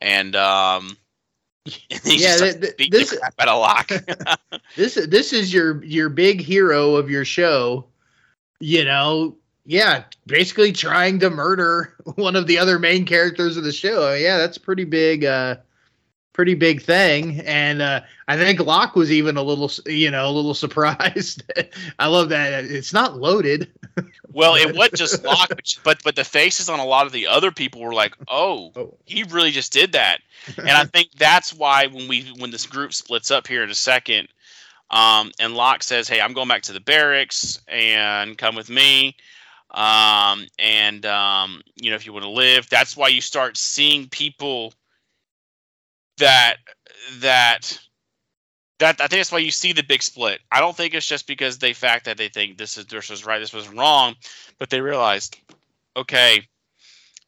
[0.00, 0.96] And um
[2.04, 3.90] Yeah, th- th- this- the crap of Locke.
[4.76, 7.84] this this is your your big hero of your show
[8.60, 13.72] you know yeah basically trying to murder one of the other main characters of the
[13.72, 15.56] show yeah that's pretty big uh
[16.36, 17.40] pretty big thing.
[17.40, 21.42] And uh i think locke was even a little you know a little surprised.
[21.98, 22.64] I love that.
[22.66, 23.72] It's not loaded.
[24.30, 27.50] Well, it was just Locke, but- but the faces on a lot of the other
[27.50, 28.98] people were like, "Oh, oh.
[29.06, 30.20] he really just did that."
[30.58, 33.74] and I think that's why when we when this group splits up here in a
[33.74, 34.28] second,
[34.90, 39.16] um, and Locke says, "Hey, I'm going back to the barracks and come with me."
[39.70, 44.08] Um, and um, you know, if you want to live, that's why you start seeing
[44.10, 44.74] people
[46.18, 46.56] that
[47.20, 47.78] that
[48.78, 50.40] that I think that's why you see the big split.
[50.50, 53.24] I don't think it's just because they fact that they think this is this was
[53.24, 54.14] right, this was wrong,
[54.58, 55.38] but they realized,
[55.96, 56.46] okay,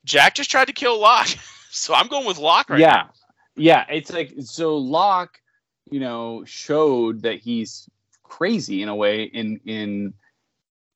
[0.05, 1.29] Jack just tried to kill Locke,
[1.71, 2.87] so I'm going with Locke right now.
[2.87, 3.11] yeah, now.
[3.57, 3.85] yeah.
[3.91, 5.41] It's like so Locke,
[5.91, 7.89] you know, showed that he's
[8.23, 10.13] crazy in a way in in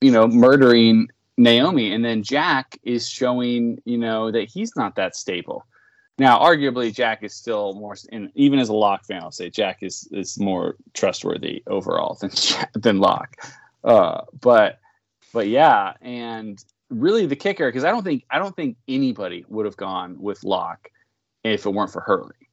[0.01, 5.17] you know murdering Naomi, and then Jack is showing you know that he's not that
[5.17, 5.67] stable.
[6.19, 7.97] Now, arguably, Jack is still more,
[8.35, 12.31] even as a Locke fan, I'll say Jack is is more trustworthy overall than
[12.75, 13.37] than Locke.
[13.85, 14.79] uh, but
[15.33, 19.65] but yeah, and really the kicker because I don't think I don't think anybody would
[19.65, 20.91] have gone with Locke
[21.45, 22.49] if it weren't for Hurley,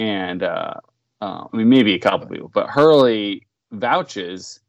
[0.00, 0.74] and uh,
[1.20, 4.60] uh, I mean maybe a couple people, but Hurley vouches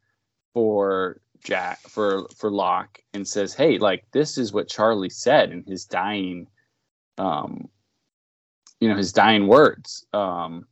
[0.54, 5.64] for Jack for for Locke and says, "Hey, like this is what Charlie said in
[5.64, 6.48] his dying,
[7.18, 7.68] um,
[8.80, 10.68] you know, his dying words." Um,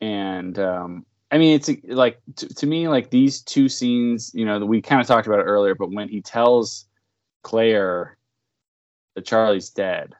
[0.00, 4.58] and um, I mean, it's like to, to me, like these two scenes, you know,
[4.64, 6.86] we kind of talked about it earlier, but when he tells
[7.42, 8.16] Claire
[9.14, 10.12] that Charlie's dead,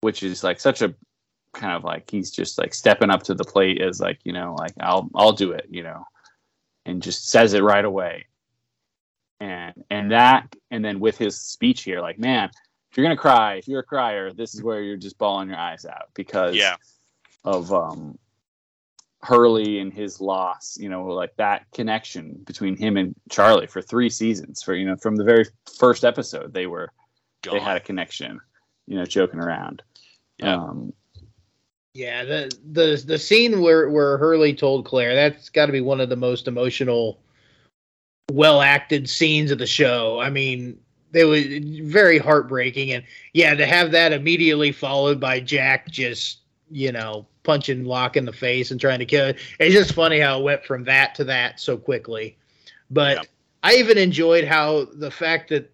[0.00, 0.94] which is like such a
[1.52, 4.56] kind of like he's just like stepping up to the plate as like you know
[4.58, 6.04] like I'll I'll do it, you know,
[6.84, 8.26] and just says it right away.
[9.40, 12.50] And and that and then with his speech here, like man,
[12.92, 15.56] if you're gonna cry, if you're a crier, this is where you're just bawling your
[15.56, 16.76] eyes out because Yeah.
[17.42, 18.18] of um
[19.22, 24.10] Hurley and his loss, you know, like that connection between him and Charlie for three
[24.10, 24.62] seasons.
[24.62, 25.46] For you know, from the very
[25.78, 26.92] first episode, they were
[27.50, 28.40] they had a connection,
[28.86, 29.82] you know, joking around.
[30.38, 30.56] Yeah.
[30.56, 30.92] Um,
[31.94, 36.00] Yeah, the the the scene where where Hurley told Claire that's got to be one
[36.02, 37.22] of the most emotional,
[38.30, 40.20] well acted scenes of the show.
[40.20, 40.81] I mean,
[41.12, 41.44] they was
[41.90, 46.38] very heartbreaking, and yeah, to have that immediately followed by Jack just
[46.70, 49.38] you know punching Locke in the face and trying to kill it.
[49.58, 52.36] It's just funny how it went from that to that so quickly.
[52.90, 53.22] But Yeah.
[53.64, 55.72] I even enjoyed how the fact that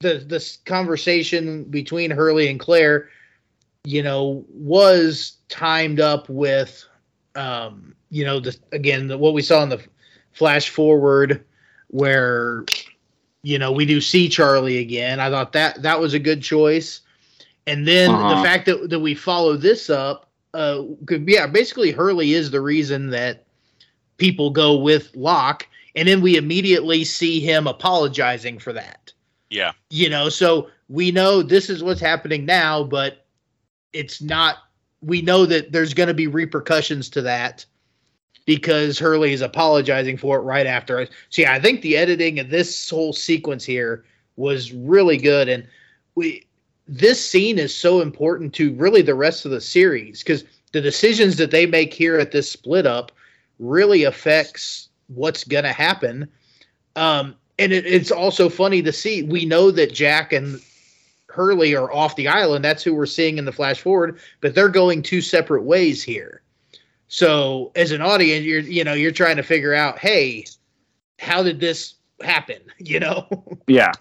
[0.00, 3.08] the this conversation between Hurley and Claire
[3.84, 6.84] you know, was timed up with,
[7.34, 9.82] um, you know, the again the, what we saw in the
[10.32, 11.44] flash forward,
[11.88, 12.64] where,
[13.42, 15.20] you know, we do see Charlie again.
[15.20, 17.00] I thought that that was a good choice,
[17.66, 18.36] and then Uh-huh.
[18.36, 22.60] the fact that that we follow this up, uh, could, yeah, basically Hurley is the
[22.60, 23.44] reason that
[24.18, 25.66] people go with Locke,
[25.96, 29.12] and then we immediately see him apologizing for that
[29.50, 29.72] Yeah.
[29.90, 33.26] you know so we know this is what's happening now but
[33.92, 34.58] it's not
[35.02, 37.66] we know that there's going to be repercussions to that
[38.44, 41.06] because Hurley is apologizing for it right after.
[41.30, 44.04] So yeah, I think the editing of this whole sequence here
[44.36, 45.66] was really good, and
[46.14, 46.46] we
[46.88, 51.36] this scene is so important to really the rest of the series because the decisions
[51.36, 53.12] that they make here at this split up
[53.58, 56.28] really affects what's going to happen.
[56.96, 59.22] Um, and it, it's also funny to see.
[59.22, 60.60] We know that Jack and
[61.28, 62.64] Hurley are off the island.
[62.64, 66.41] That's who we're seeing in the flash forward, but they're going two separate ways here.
[67.12, 70.46] So as an audience, you're you know you're trying to figure out, hey,
[71.18, 72.56] how did this happen?
[72.78, 73.28] You know?
[73.66, 73.92] yeah,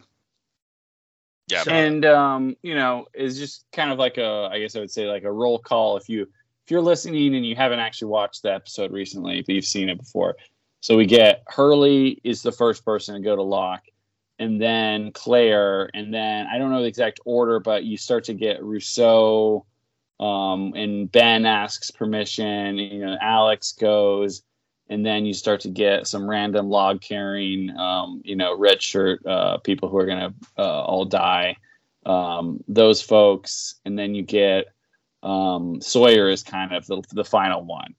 [1.50, 1.64] Yeah.
[1.64, 4.92] So- and um, you know, is just kind of like a, I guess I would
[4.92, 8.44] say like a roll call if you if you're listening and you haven't actually watched
[8.44, 10.38] the episode recently, but you've seen it before.
[10.80, 13.84] So we get Hurley is the first person to go to Locke,
[14.40, 18.34] and then Claire, and then I don't know the exact order, but you start to
[18.34, 19.66] get Rousseau,
[20.22, 22.78] um, and Ben asks permission.
[22.78, 24.44] You know, Alex goes,
[24.88, 29.26] and then you start to get some random log carrying, um, you know, red shirt
[29.26, 31.58] uh, people who are gonna uh, all die.
[32.06, 34.68] Um, those folks, and then you get
[35.24, 37.96] um, Sawyer is kind of the, the final one.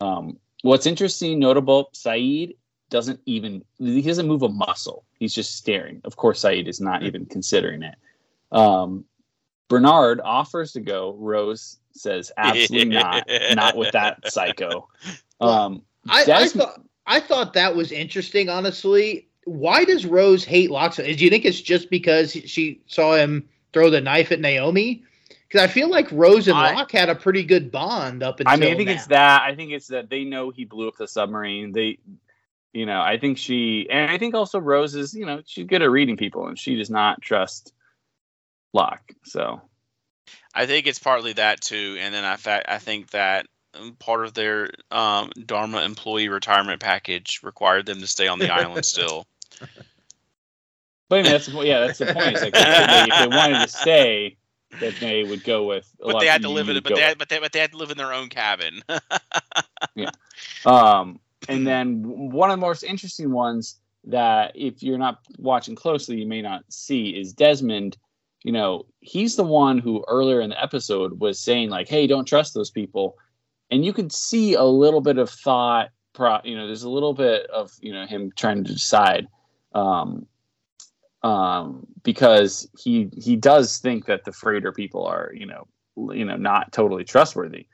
[0.00, 2.56] Um, what's interesting, notable, Sayid
[2.90, 5.04] doesn't even he doesn't move a muscle.
[5.18, 6.02] He's just staring.
[6.04, 7.94] Of course, Sayid is not even considering it.
[8.50, 9.06] Um,
[9.72, 11.14] Bernard offers to go.
[11.18, 13.28] Rose says, "Absolutely not.
[13.54, 14.88] Not with that psycho."
[15.40, 18.48] Um, I, I thought I thought that was interesting.
[18.48, 20.94] Honestly, why does Rose hate Locke?
[20.94, 25.02] Do you think it's just because she saw him throw the knife at Naomi?
[25.48, 28.52] Because I feel like Rose and I- Locke had a pretty good bond up until
[28.52, 28.94] I mean, I think now.
[28.94, 29.42] it's that.
[29.42, 31.72] I think it's that they know he blew up the submarine.
[31.72, 31.98] They,
[32.72, 35.82] you know, I think she, and I think also Rose is, you know, she's good
[35.82, 37.74] at reading people, and she does not trust
[38.72, 39.12] Locke.
[39.24, 39.60] So
[40.54, 44.24] I think it's partly that too, and then I fact I think that um, part
[44.24, 49.26] of their um, Dharma employee retirement package required them to stay on the island still.
[51.08, 52.40] But I mean, that's yeah, that's the point.
[52.40, 54.38] Like if they, if they wanted to stay,
[54.80, 55.86] that they would go with.
[56.00, 56.84] a But lot they of had to live in it.
[56.84, 58.82] But they had, but they but they had to live in their own cabin.
[60.64, 66.16] Um, and then one of the most interesting ones that if you're not watching closely,
[66.16, 67.98] you may not see is Desmond.
[68.44, 72.24] You know, he's the one who earlier in the episode was saying like, "Hey, don't
[72.24, 73.16] trust those people,"
[73.70, 75.90] and you could see a little bit of thought.
[76.12, 79.28] Pro, you know, there's a little bit of you know him trying to decide,
[79.74, 80.26] um,
[81.22, 85.66] um, because he he does think that the freighter people are you know
[86.12, 87.66] you know not totally trustworthy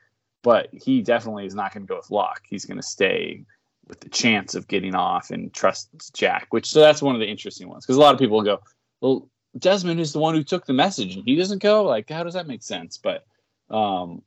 [0.42, 2.42] but he definitely is not going to go with Locke.
[2.48, 3.44] He's going to stay
[3.86, 7.28] with the chance of getting off and trust Jack, which so that's one of the
[7.28, 8.60] interesting ones because a lot of people go,
[9.00, 11.84] well, Desmond is the one who took the message and he doesn't go.
[11.84, 12.99] Like, how does that make sense?
[12.99, 13.26] But
[13.70, 14.22] um,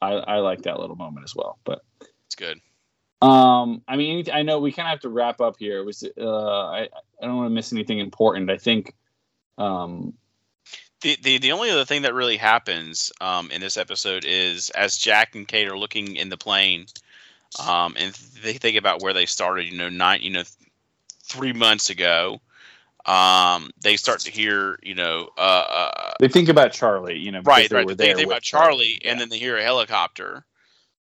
[0.00, 1.58] I, I like that little moment as well.
[1.64, 1.82] But
[2.26, 2.60] it's good.
[3.22, 5.78] Um, I mean, I know we kind of have to wrap up here.
[5.78, 6.88] It was uh, I
[7.20, 8.50] I don't want to miss anything important.
[8.50, 8.94] I think
[9.58, 10.14] um,
[11.02, 14.96] the, the the only other thing that really happens um, in this episode is as
[14.96, 16.86] Jack and Kate are looking in the plane,
[17.64, 18.12] um, and
[18.42, 19.66] they think about where they started.
[19.66, 20.42] You know, nine, you know,
[21.22, 22.40] three months ago.
[23.04, 27.18] Um, they start to hear, you know, uh, uh they think about Charlie.
[27.18, 27.86] You know, right, right.
[27.96, 30.44] They think about Charlie, and then they hear a helicopter,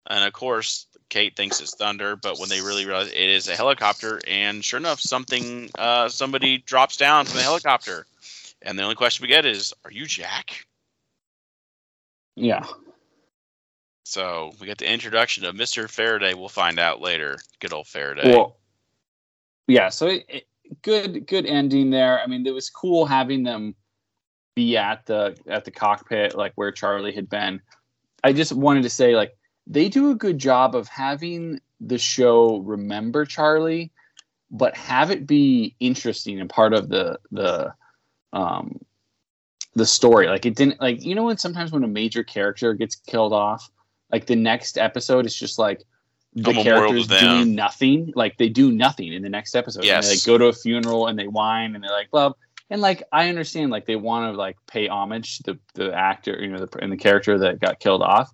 [0.07, 3.55] and of course, Kate thinks it's thunder, but when they really realize it is a
[3.55, 8.05] helicopter, and sure enough, something, uh, somebody drops down from the helicopter
[8.61, 10.65] and the only question we get is, "Are you Jack?"
[12.35, 12.65] Yeah.
[14.03, 15.89] So we get the introduction of Mr.
[15.89, 16.33] Faraday.
[16.33, 17.37] We'll find out later.
[17.59, 18.31] Good old Faraday.
[18.31, 18.57] Well,
[19.67, 19.89] yeah.
[19.89, 20.47] So it, it,
[20.81, 22.19] good, good ending there.
[22.19, 23.75] I mean, it was cool having them
[24.55, 27.61] be at the at the cockpit, like where Charlie had been.
[28.23, 32.57] I just wanted to say, like, they do a good job of having the show
[32.57, 33.91] remember Charlie,
[34.51, 37.73] but have it be interesting and part of the the
[38.33, 38.79] um,
[39.75, 40.27] the story.
[40.27, 43.69] Like it didn't like you know when sometimes when a major character gets killed off,
[44.11, 45.83] like the next episode is just like
[46.33, 48.13] the characters doing nothing.
[48.15, 49.83] Like they do nothing in the next episode.
[49.83, 50.05] Yes.
[50.05, 52.33] And they like, go to a funeral and they whine and they're like, blah.
[52.69, 56.37] And like I understand, like they want to like pay homage to the the actor,
[56.39, 58.31] you know, the and the character that got killed off.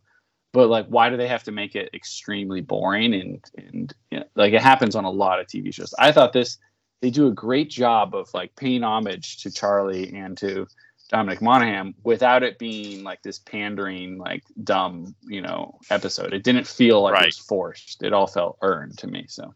[0.52, 4.26] But like, why do they have to make it extremely boring and and you know,
[4.36, 5.94] like it happens on a lot of TV shows?
[5.98, 6.58] I thought this
[7.02, 10.68] they do a great job of like paying homage to Charlie and to
[11.10, 16.34] Dominic Monaghan without it being like this pandering, like dumb, you know, episode.
[16.34, 17.24] It didn't feel like right.
[17.24, 18.04] it was forced.
[18.04, 19.26] It all felt earned to me.
[19.28, 19.54] So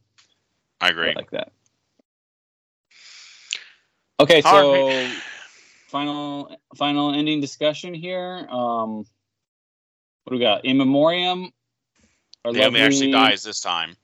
[0.79, 1.09] I agree.
[1.09, 1.51] I like that.
[4.19, 5.11] Okay, so right.
[5.87, 8.47] final final ending discussion here.
[8.49, 9.05] Um
[10.23, 10.65] what do we got?
[10.65, 11.51] In memoriam.
[12.45, 13.97] Naomi lovely, actually dies this time.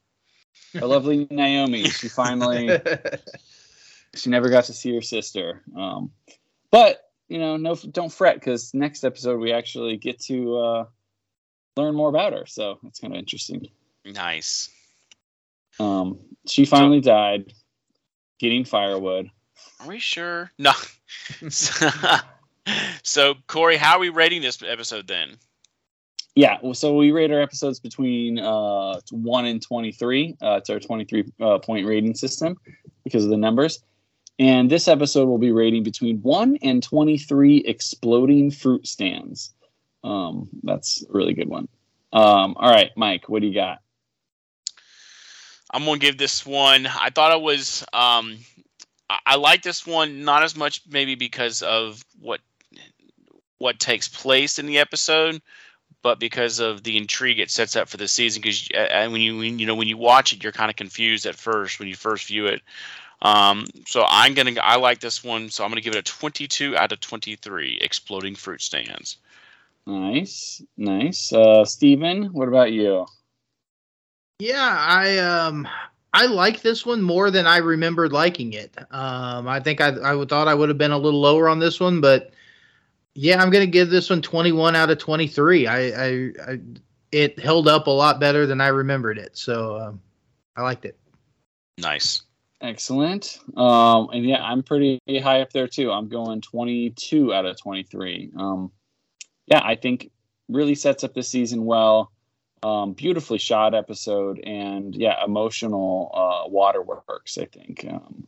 [0.81, 1.83] Our lovely Naomi.
[1.83, 2.69] She finally
[4.15, 5.61] she never got to see her sister.
[5.77, 6.11] Um,
[6.71, 10.85] but you know, no, don't fret because next episode we actually get to uh,
[11.75, 12.45] learn more about her.
[12.45, 13.67] So it's kind of interesting.
[14.05, 14.69] Nice.
[15.79, 17.53] Um, she finally so, died
[18.39, 19.29] getting firewood.
[19.79, 20.51] Are we sure?
[20.57, 20.71] No.
[23.03, 25.37] so Corey, how are we rating this episode then?
[26.35, 30.35] Yeah, so we rate our episodes between uh, one and twenty-three.
[30.41, 32.57] Uh, it's our twenty-three uh, point rating system
[33.05, 33.81] because of the numbers.
[34.37, 39.53] And this episode will be rating between one and twenty-three exploding fruit stands.
[40.03, 41.67] Um, that's a really good one.
[42.11, 43.79] Um, all right, Mike, what do you got?
[45.71, 46.85] I'm gonna give this one.
[46.87, 47.85] I thought it was.
[47.93, 48.37] Um,
[49.09, 52.41] I, I like this one not as much maybe because of what
[53.57, 55.41] what takes place in the episode
[56.05, 58.39] but because of the intrigue it sets up for the season.
[58.39, 61.25] Because uh, when you when, you know when you watch it, you're kind of confused
[61.25, 62.61] at first when you first view it.
[63.21, 66.77] Um, so I'm gonna I like this one, so I'm gonna give it a 22
[66.77, 67.79] out of 23.
[67.81, 69.17] Exploding fruit stands.
[69.87, 71.31] Nice, nice.
[71.31, 73.05] Uh, Steven, what about you?
[74.39, 75.67] Yeah, I um
[76.13, 78.73] I like this one more than I remembered liking it.
[78.91, 81.79] Um, I think I I thought I would have been a little lower on this
[81.79, 82.31] one, but
[83.13, 85.67] yeah, I'm gonna give this one 21 out of 23.
[85.67, 86.07] I, I,
[86.47, 86.59] I
[87.11, 90.01] it held up a lot better than I remembered it, so um,
[90.55, 90.97] I liked it.
[91.77, 92.23] Nice,
[92.65, 93.39] excellent.
[93.55, 95.91] Um, and yeah, I'm pretty high up there too.
[95.91, 98.31] I'm going 22 out of 23.
[98.37, 98.71] Um,
[99.47, 100.11] yeah, I think
[100.49, 102.11] really sets up the season well.
[102.63, 107.37] Um, beautifully shot episode, and yeah, emotional uh, waterworks.
[107.37, 108.25] I think, um,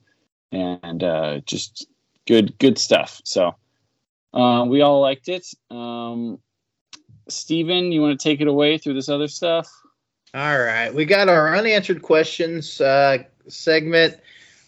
[0.51, 1.88] and uh, just
[2.25, 3.21] good, good stuff.
[3.23, 3.55] So.
[4.33, 5.47] Uh, we all liked it.
[5.71, 6.38] Um,
[7.29, 9.69] Steven, you want to take it away through this other stuff?
[10.33, 10.93] All right.
[10.93, 13.19] We got our unanswered questions uh,
[13.50, 14.20] segment.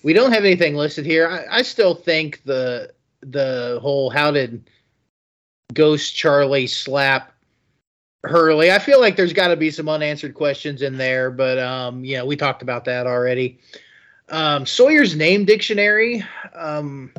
[0.04, 1.28] We don't have anything listed here.
[1.28, 4.70] I, I still think the the whole how did
[5.74, 7.34] Ghost Charlie slap
[8.24, 8.72] Hurley.
[8.72, 12.24] I feel like there's got to be some unanswered questions in there, but um, yeah,
[12.24, 13.60] we talked about that already.
[14.30, 16.24] Um, Sawyer's name dictionary.
[16.54, 17.12] Um,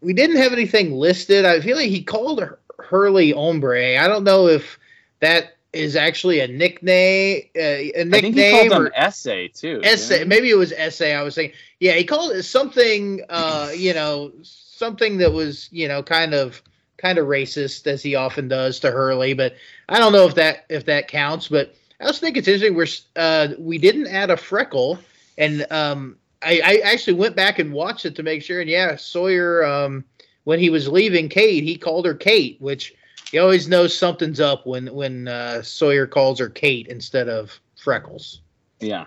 [0.00, 1.44] we didn't have anything listed.
[1.44, 2.42] I feel like he called
[2.78, 3.98] Hurley Hombre.
[3.98, 4.78] I don't know if
[5.20, 7.42] that is actually a nickname.
[7.56, 9.80] Uh, a nickname I think he called or essay too.
[9.82, 10.24] Essay.
[10.24, 11.14] Maybe it was essay.
[11.14, 11.52] I was saying.
[11.80, 13.22] Yeah, he called it something.
[13.28, 16.62] Uh, you know, something that was you know kind of
[16.96, 19.34] kind of racist as he often does to Hurley.
[19.34, 19.54] But
[19.88, 21.48] I don't know if that if that counts.
[21.48, 22.74] But I also think it's interesting.
[22.74, 24.98] We're uh, we didn't add a freckle,
[25.38, 28.60] and um, I, I actually went back and watched it to make sure.
[28.60, 30.04] And yeah, Sawyer, um,
[30.44, 32.94] when he was leaving Kate, he called her Kate, which
[33.34, 38.42] he always knows something's up when when uh, Sawyer calls her Kate instead of Freckles.
[38.78, 39.06] Yeah.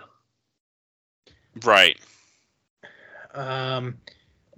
[1.64, 1.98] Right.
[3.32, 3.96] Um,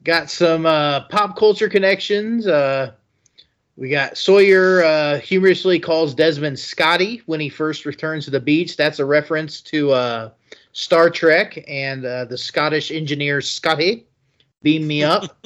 [0.03, 2.49] got some uh, pop culture connections.
[2.49, 2.95] Uh,
[3.77, 8.77] we got Sawyer uh, humorously calls Desmond Scotty when he first returns to the beach.
[8.77, 10.31] That's a reference to uh,
[10.73, 14.09] Star Trek and uh, the Scottish engineer Scotty.
[14.62, 15.36] Beam me up.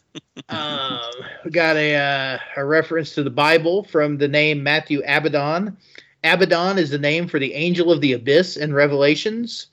[0.48, 1.00] um,
[1.44, 5.76] we got a, uh, a reference to the Bible from the name Matthew Abaddon.
[6.24, 9.68] Abaddon is the name for the angel of the abyss in Revelations.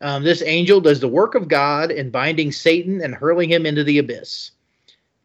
[0.00, 3.84] Um, this angel does the work of God in binding Satan and hurling him into
[3.84, 4.50] the abyss.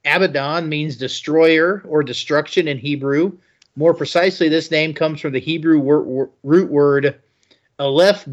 [0.05, 3.38] Abaddon means destroyer or destruction in Hebrew.
[3.76, 7.20] More precisely, this name comes from the Hebrew wor- wor- root word
[7.80, 8.26] aleph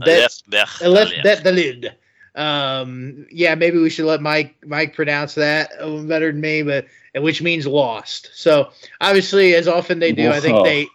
[1.22, 1.92] bet dalid.
[2.36, 5.70] Um, yeah, maybe we should let Mike Mike pronounce that
[6.06, 8.30] better than me, but which means lost.
[8.34, 8.70] So
[9.00, 10.86] obviously, as often they do, I think they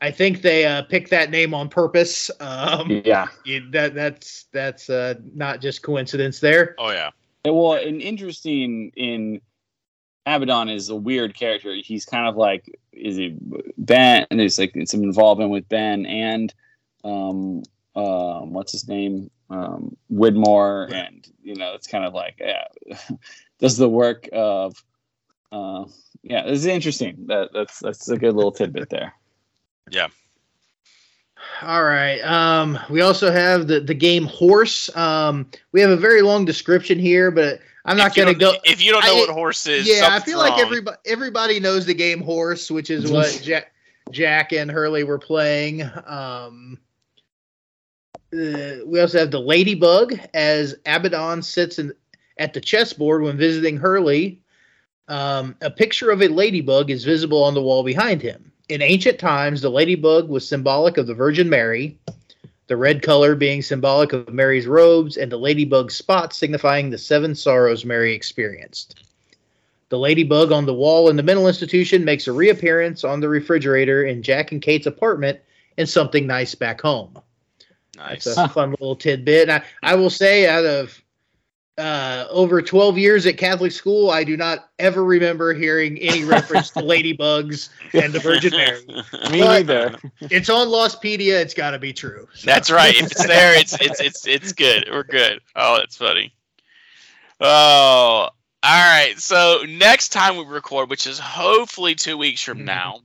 [0.00, 2.30] I think they uh, picked that name on purpose.
[2.40, 3.28] Um, yeah,
[3.70, 6.74] that that's that's uh, not just coincidence there.
[6.78, 7.10] Oh yeah.
[7.44, 9.40] Well, an interesting in
[10.26, 11.74] Abaddon is a weird character.
[11.74, 13.36] He's kind of like is he
[13.78, 14.26] Ben?
[14.30, 16.52] And there's like some involvement with Ben and
[17.04, 17.62] um,
[17.96, 22.64] um what's his name um, Widmore, and you know it's kind of like yeah,
[23.58, 24.82] does the work of
[25.52, 25.84] uh,
[26.22, 26.44] yeah.
[26.44, 27.26] This is interesting.
[27.26, 29.14] That that's that's a good little tidbit there.
[29.90, 30.08] Yeah.
[31.62, 32.20] All right.
[32.20, 34.94] Um, we also have the the game horse.
[34.96, 38.54] Um, we have a very long description here, but I'm not going to go.
[38.64, 40.50] If you don't know I, what horse is, yeah, I feel wrong.
[40.50, 43.72] like everybody everybody knows the game horse, which is what Jack,
[44.10, 45.88] Jack and Hurley were playing.
[46.04, 46.78] Um,
[48.32, 51.92] uh, we also have the ladybug as Abaddon sits in,
[52.38, 54.40] at the chessboard when visiting Hurley.
[55.08, 58.52] Um, a picture of a ladybug is visible on the wall behind him.
[58.68, 61.98] In ancient times, the ladybug was symbolic of the Virgin Mary,
[62.66, 67.36] the red color being symbolic of Mary's robes, and the ladybug spots signifying the seven
[67.36, 69.04] sorrows Mary experienced.
[69.88, 74.02] The ladybug on the wall in the mental institution makes a reappearance on the refrigerator
[74.02, 75.38] in Jack and Kate's apartment
[75.76, 77.16] in something nice back home.
[77.96, 78.24] Nice.
[78.24, 79.48] That's a fun little tidbit.
[79.48, 81.02] I, I will say, out of
[81.78, 86.70] uh, over 12 years at Catholic school, I do not ever remember hearing any reference
[86.70, 88.84] to ladybugs and the Virgin Mary.
[89.30, 89.96] Me neither.
[90.20, 91.40] It's on Lostpedia.
[91.40, 92.28] It's got to be true.
[92.34, 92.46] So.
[92.46, 92.94] That's right.
[92.94, 94.88] If it's there, it's it's it's it's good.
[94.90, 95.40] We're good.
[95.54, 96.32] Oh, that's funny.
[97.40, 98.30] Oh, all
[98.62, 99.14] right.
[99.18, 102.66] So next time we record, which is hopefully two weeks from mm-hmm.
[102.66, 103.00] now,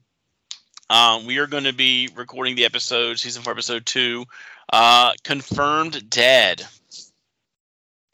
[0.89, 4.26] um, we are going to be recording the episode, season four, episode two,
[4.72, 6.65] uh, confirmed dead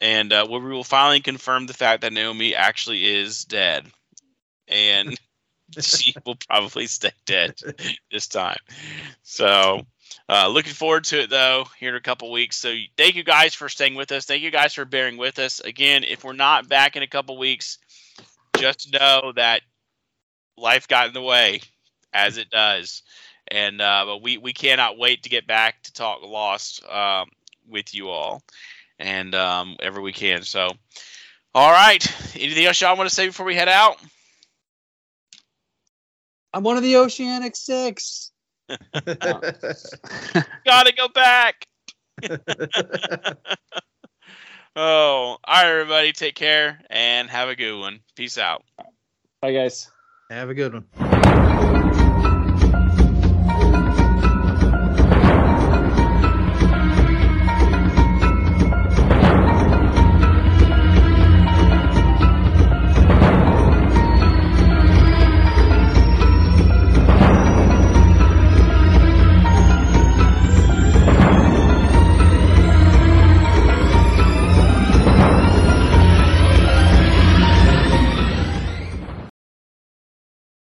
[0.00, 3.86] and uh, we will finally confirm the fact that Naomi actually is dead,
[4.68, 5.18] and
[5.80, 7.54] she will probably stay dead
[8.10, 8.58] this time.
[9.22, 9.82] So,
[10.28, 12.56] uh, looking forward to it though here in a couple weeks.
[12.56, 14.26] So, thank you guys for staying with us.
[14.26, 15.60] Thank you guys for bearing with us.
[15.60, 17.78] Again, if we're not back in a couple weeks,
[18.56, 19.62] just know that
[20.56, 21.60] life got in the way,
[22.12, 23.02] as it does.
[23.50, 27.28] And uh, but we we cannot wait to get back to talk Lost um,
[27.68, 28.42] with you all
[28.98, 30.42] and um, wherever we can.
[30.42, 30.70] So,
[31.54, 32.36] all right.
[32.36, 33.96] Anything else y'all want to say before we head out?
[36.52, 38.32] I'm one of the Oceanic Six.
[38.92, 41.66] Gotta go back.
[44.76, 46.12] oh, all right, everybody.
[46.12, 48.00] Take care and have a good one.
[48.16, 48.64] Peace out.
[49.40, 49.90] Bye, guys.
[50.30, 51.17] Have a good one.